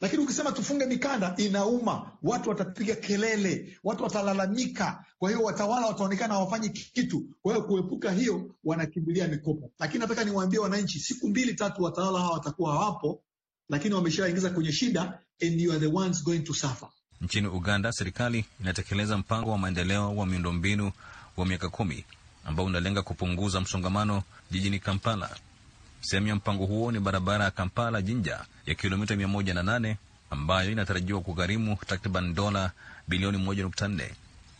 lakini 0.00 0.22
ukisema 0.22 0.52
tufunge 0.52 0.86
mikanda 0.86 1.34
inauma, 1.36 2.12
watu 2.22 2.48
watapiga 2.48 2.94
kelele, 2.96 3.78
watu 3.84 4.02
watalalamika. 4.04 5.04
Kwa 5.18 5.30
hiyo 5.30 5.42
watawala 5.42 5.86
wataonekana 5.86 6.34
hawafanyi 6.34 6.70
kitu. 6.70 7.26
Kwa 7.42 7.54
hiyo 7.54 7.66
kuepuka 7.66 8.10
hiyo, 8.12 8.54
wanakimbilia 8.64 9.28
mikopo. 9.28 9.70
Lakini 9.78 10.00
nataka 10.00 10.24
niwaambie 10.24 10.58
wananchi, 10.58 11.00
siku 11.00 11.28
mbili 11.28 11.54
tatu 11.54 11.82
watawala 11.82 12.18
hawa 12.18 12.32
watakuwa 12.32 12.72
hawapo, 12.72 13.22
lakini 13.68 13.94
wameshaingiza 13.94 14.50
kwenye 14.50 14.72
shida, 14.72 15.20
and 15.42 15.60
you 15.60 15.70
are 15.72 15.80
the 15.80 15.96
ones 15.96 16.24
going 16.24 16.40
to 16.40 16.54
suffer. 16.54 16.88
Nchini 17.22 17.46
Uganda, 17.48 17.92
serikali 17.92 18.44
inatekeleza 18.60 19.18
mpango 19.18 19.50
wa 19.50 19.58
maendeleo 19.58 20.16
wa 20.16 20.26
miundombinu 20.26 20.92
wa 21.36 21.46
miaka 21.46 21.68
kumi 21.68 22.04
ambao 22.44 22.66
unalenga 22.66 23.02
kupunguza 23.02 23.60
msongamano 23.60 24.22
jijini 24.50 24.78
Kampala. 24.78 25.30
Sehemu 26.00 26.26
ya 26.28 26.34
mpango 26.36 26.66
huo 26.66 26.92
ni 26.92 27.00
barabara 27.00 27.44
ya 27.44 27.50
Kampala 27.50 28.02
Jinja 28.02 28.44
ya 28.66 28.74
kilomita 28.74 29.16
mia 29.16 29.28
moja 29.28 29.54
na 29.54 29.62
nane 29.62 29.96
ambayo 30.30 30.72
inatarajiwa 30.72 31.20
kugharimu 31.20 31.76
takriban 31.86 32.34
dola 32.34 32.70
bilioni 33.08 33.38
moja 33.38 33.62
nukta 33.62 33.88
nne. 33.88 34.10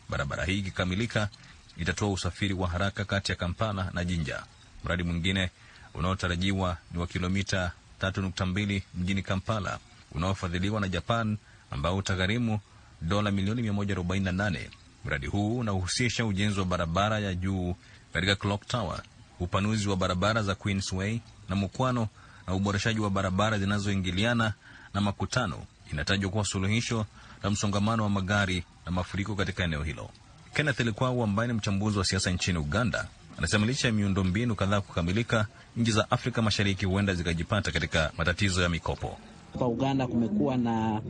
Barabara 0.08 0.44
hii 0.44 0.58
ikikamilika 0.58 1.28
itatoa 1.76 2.10
usafiri 2.10 2.54
wa 2.54 2.68
haraka 2.68 3.04
kati 3.04 3.32
ya 3.32 3.36
Kampala 3.36 3.90
na 3.94 4.04
Jinja. 4.04 4.42
Mradi 4.84 5.02
mwingine 5.02 5.50
unaotarajiwa 5.94 6.76
ni 6.92 6.98
wa 6.98 7.06
kilomita 7.06 7.72
tatu 7.98 8.22
nukta 8.22 8.46
mbili 8.46 8.82
mjini 8.94 9.22
Kampala 9.22 9.78
unaofadhiliwa 10.12 10.80
na 10.80 10.88
Japan 10.88 11.36
ambao 11.72 11.96
utagharimu 11.96 12.60
dola 13.02 13.30
milioni 13.30 13.62
148. 13.70 14.58
Mradi 15.04 15.26
huu 15.26 15.58
unahusisha 15.58 16.24
ujenzi 16.26 16.60
wa 16.60 16.66
barabara 16.66 17.18
ya 17.18 17.34
juu 17.34 17.74
katika 18.12 18.36
Clock 18.36 18.66
Tower, 18.66 19.02
upanuzi 19.40 19.88
wa 19.88 19.96
barabara 19.96 20.42
za 20.42 20.54
Queensway 20.54 21.18
na 21.48 21.56
Mukwano 21.56 22.08
na 22.46 22.54
uboreshaji 22.54 23.00
wa 23.00 23.10
barabara 23.10 23.58
zinazoingiliana 23.58 24.52
na 24.94 25.00
makutano. 25.00 25.64
Inatajwa 25.92 26.30
kuwa 26.30 26.44
suluhisho 26.44 27.06
la 27.42 27.50
msongamano 27.50 28.02
wa 28.02 28.10
magari 28.10 28.64
na 28.86 28.92
mafuriko 28.92 29.34
katika 29.34 29.64
eneo 29.64 29.82
hilo. 29.82 30.10
Kenneth 30.54 30.80
Likwau 30.80 31.22
ambaye 31.22 31.46
ni 31.48 31.52
mchambuzi 31.54 31.98
wa 31.98 32.04
siasa 32.04 32.30
nchini 32.30 32.58
Uganda 32.58 33.08
anasema 33.38 33.66
licha 33.66 33.88
ya 33.88 33.92
miundombinu 33.94 34.54
kadhaa 34.54 34.80
kukamilika, 34.80 35.46
nchi 35.76 35.92
za 35.92 36.10
Afrika 36.10 36.42
Mashariki 36.42 36.86
huenda 36.86 37.14
zikajipata 37.14 37.72
katika 37.72 38.12
matatizo 38.18 38.62
ya 38.62 38.68
mikopo. 38.68 39.18
Hapa 39.52 39.66
Uganda 39.66 40.06
kumekuwa 40.06 40.56
na 40.56 41.00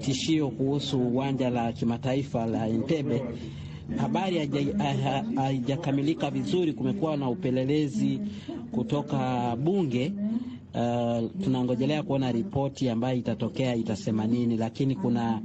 tishio 0.00 0.48
kuhusu 0.50 1.00
uwanja 1.00 1.50
la 1.50 1.72
kimataifa 1.72 2.46
la 2.46 2.68
Entebbe. 2.68 3.22
Habari 3.96 4.50
haijakamilika 5.36 6.30
vizuri. 6.30 6.72
Kumekuwa 6.72 7.16
na 7.16 7.28
upelelezi 7.30 8.20
kutoka 8.72 9.56
bunge. 9.56 10.12
Uh, 10.74 11.30
tunangojelea 11.44 12.02
kuona 12.02 12.32
ripoti 12.32 12.88
ambayo 12.88 13.16
itatokea 13.16 13.74
itasema 13.74 14.26
nini, 14.26 14.56
lakini 14.56 14.96
kuna 14.96 15.40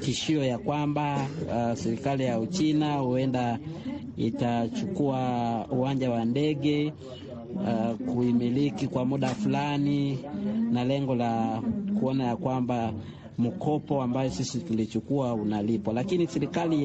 tishio 0.00 0.44
ya 0.44 0.58
kwamba 0.58 1.28
uh, 1.48 1.74
serikali 1.78 2.24
ya 2.24 2.40
Uchina 2.40 2.94
huenda 2.94 3.58
itachukua 4.16 5.66
uwanja 5.70 6.10
wa 6.10 6.24
ndege 6.24 6.92
uh, 7.56 8.12
kuimiliki 8.14 8.88
kwa 8.88 9.04
muda 9.04 9.28
fulani 9.28 10.18
na 10.72 10.84
lengo 10.84 11.14
la 11.14 11.62
kuona 12.00 12.24
ya 12.24 12.36
kwamba 12.36 12.92
mkopo 13.38 14.02
ambayo 14.02 14.30
sisi 14.30 14.58
tulichukua 14.60 15.34
unalipwa, 15.34 15.94
lakini 15.94 16.26
serikali 16.28 16.84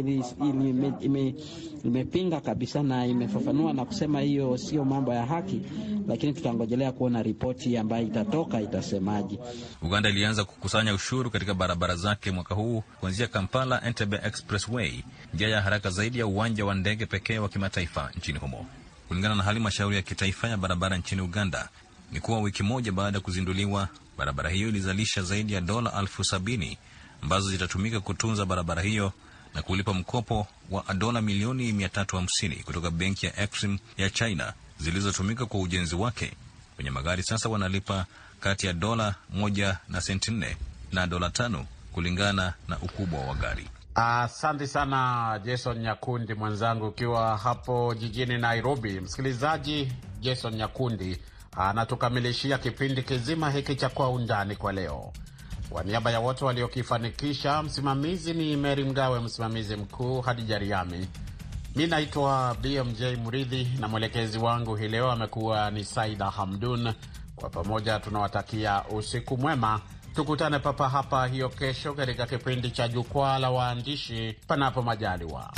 imepinga 1.84 2.38
ime 2.38 2.42
kabisa 2.46 2.84
na 2.84 3.06
imefafanua 3.06 3.74
na 3.74 3.86
kusema 3.86 4.22
hiyo 4.22 4.58
sio 4.58 4.86
mambo 4.86 5.14
ya 5.14 5.26
haki, 5.26 5.62
lakini 6.08 6.34
tutangojelea 6.34 6.92
kuona 6.92 7.24
ripoti 7.24 7.78
ambayo 7.78 8.08
itatoka 8.08 8.62
itasemaje. 8.62 9.40
Uganda 9.82 10.10
ilianza 10.10 10.44
kukusanya 10.46 10.94
ushuru 10.94 11.30
katika 11.32 11.54
barabara 11.54 11.96
zake 11.96 12.32
mwaka 12.32 12.56
huu 12.56 12.84
kuanzia 13.00 13.28
Kampala 13.28 13.82
Entebbe 13.86 14.20
Expressway, 14.24 15.04
njia 15.34 15.48
ya 15.50 15.62
haraka 15.62 15.90
zaidi 15.90 16.20
ya 16.20 16.28
uwanja 16.28 16.66
wa 16.66 16.76
ndege 16.76 17.06
pekee 17.06 17.40
wa 17.40 17.50
kimataifa 17.50 18.12
nchini 18.18 18.40
humo. 18.40 18.66
Kulingana 19.12 19.36
na 19.36 19.44
halmashauri 19.44 19.96
ya 19.96 20.02
kitaifa 20.02 20.48
ya 20.48 20.58
barabara 20.58 20.98
nchini 20.98 21.22
Uganda 21.22 21.70
ni 22.12 22.20
kuwa 22.20 22.40
wiki 22.40 22.64
moja 22.64 22.92
baada 22.92 23.18
ya 23.18 23.22
kuzinduliwa, 23.22 23.88
barabara 24.18 24.50
hiyo 24.50 24.70
ilizalisha 24.70 25.22
zaidi 25.22 25.54
ya 25.54 25.62
dola 25.62 26.00
elfu 26.00 26.24
sabini 26.24 26.78
ambazo 27.22 27.50
zitatumika 27.50 28.00
kutunza 28.00 28.46
barabara 28.46 28.82
hiyo 28.82 29.14
na 29.54 29.62
kulipa 29.62 29.94
mkopo 29.94 30.48
wa 30.70 30.94
dola 30.94 31.22
milioni 31.22 31.72
350 31.72 32.64
kutoka 32.64 32.92
benki 32.92 33.26
ya 33.26 33.40
Exim 33.40 33.78
ya 33.98 34.10
China 34.10 34.54
zilizotumika 34.80 35.46
kwa 35.46 35.60
ujenzi 35.60 35.96
wake. 35.96 36.34
Wenye 36.78 36.90
magari 36.90 37.24
sasa 37.24 37.50
wanalipa 37.50 38.06
kati 38.40 38.68
ya 38.68 38.74
dola 38.74 39.16
moja 39.34 39.78
na 39.90 40.02
senti 40.02 40.32
nne 40.32 40.58
na 40.92 41.08
dola 41.08 41.30
tano 41.30 41.66
kulingana 41.92 42.54
na 42.68 42.80
ukubwa 42.80 43.20
wa 43.22 43.36
gari. 43.36 43.68
Asante 43.96 44.64
uh, 44.64 44.70
sana 44.70 45.40
Jason 45.44 45.80
Nyakundi 45.80 46.34
mwenzangu, 46.34 46.88
ukiwa 46.88 47.38
hapo 47.38 47.96
jijini 47.96 48.38
Nairobi. 48.38 49.00
Msikilizaji, 49.00 49.92
Jason 50.20 50.56
Nyakundi 50.56 51.18
anatukamilishia 51.58 52.56
uh, 52.58 52.64
kipindi 52.64 53.04
kizima 53.04 53.50
hiki 53.52 53.76
cha 53.76 53.90
Kwa 53.90 54.10
Undani 54.10 54.56
kwa 54.56 54.72
leo. 54.74 55.14
Kwa 55.70 55.84
niaba 55.84 56.12
ya 56.12 56.20
wote 56.20 56.46
waliokifanikisha, 56.46 57.64
msimamizi 57.64 58.34
ni 58.34 58.56
Meri 58.58 58.84
Mgawe, 58.84 59.20
msimamizi 59.20 59.76
mkuu 59.76 60.22
Hadija 60.22 60.58
Riami. 60.60 61.08
Mi 61.76 61.88
naitwa 61.88 62.56
BMJ 62.62 63.04
Muridhi 63.24 63.68
na 63.80 63.88
mwelekezi 63.88 64.38
wangu 64.40 64.76
hii 64.76 64.88
leo 64.88 65.12
amekuwa 65.12 65.72
ni 65.72 65.84
Saida 65.84 66.30
Hamdun. 66.30 66.94
Kwa 67.36 67.50
pamoja 67.50 68.00
tunawatakia 68.00 68.84
usiku 68.90 69.38
mwema. 69.38 69.82
Tukutane 70.16 70.60
papa 70.60 70.90
hapa 70.90 71.28
hiyo 71.28 71.50
kesho 71.50 71.94
katika 71.94 72.26
kipindi 72.26 72.72
cha 72.72 72.88
Jukwaa 72.88 73.40
la 73.40 73.50
Waandishi, 73.50 74.36
panapo 74.48 74.82
majaliwa. 74.82 75.54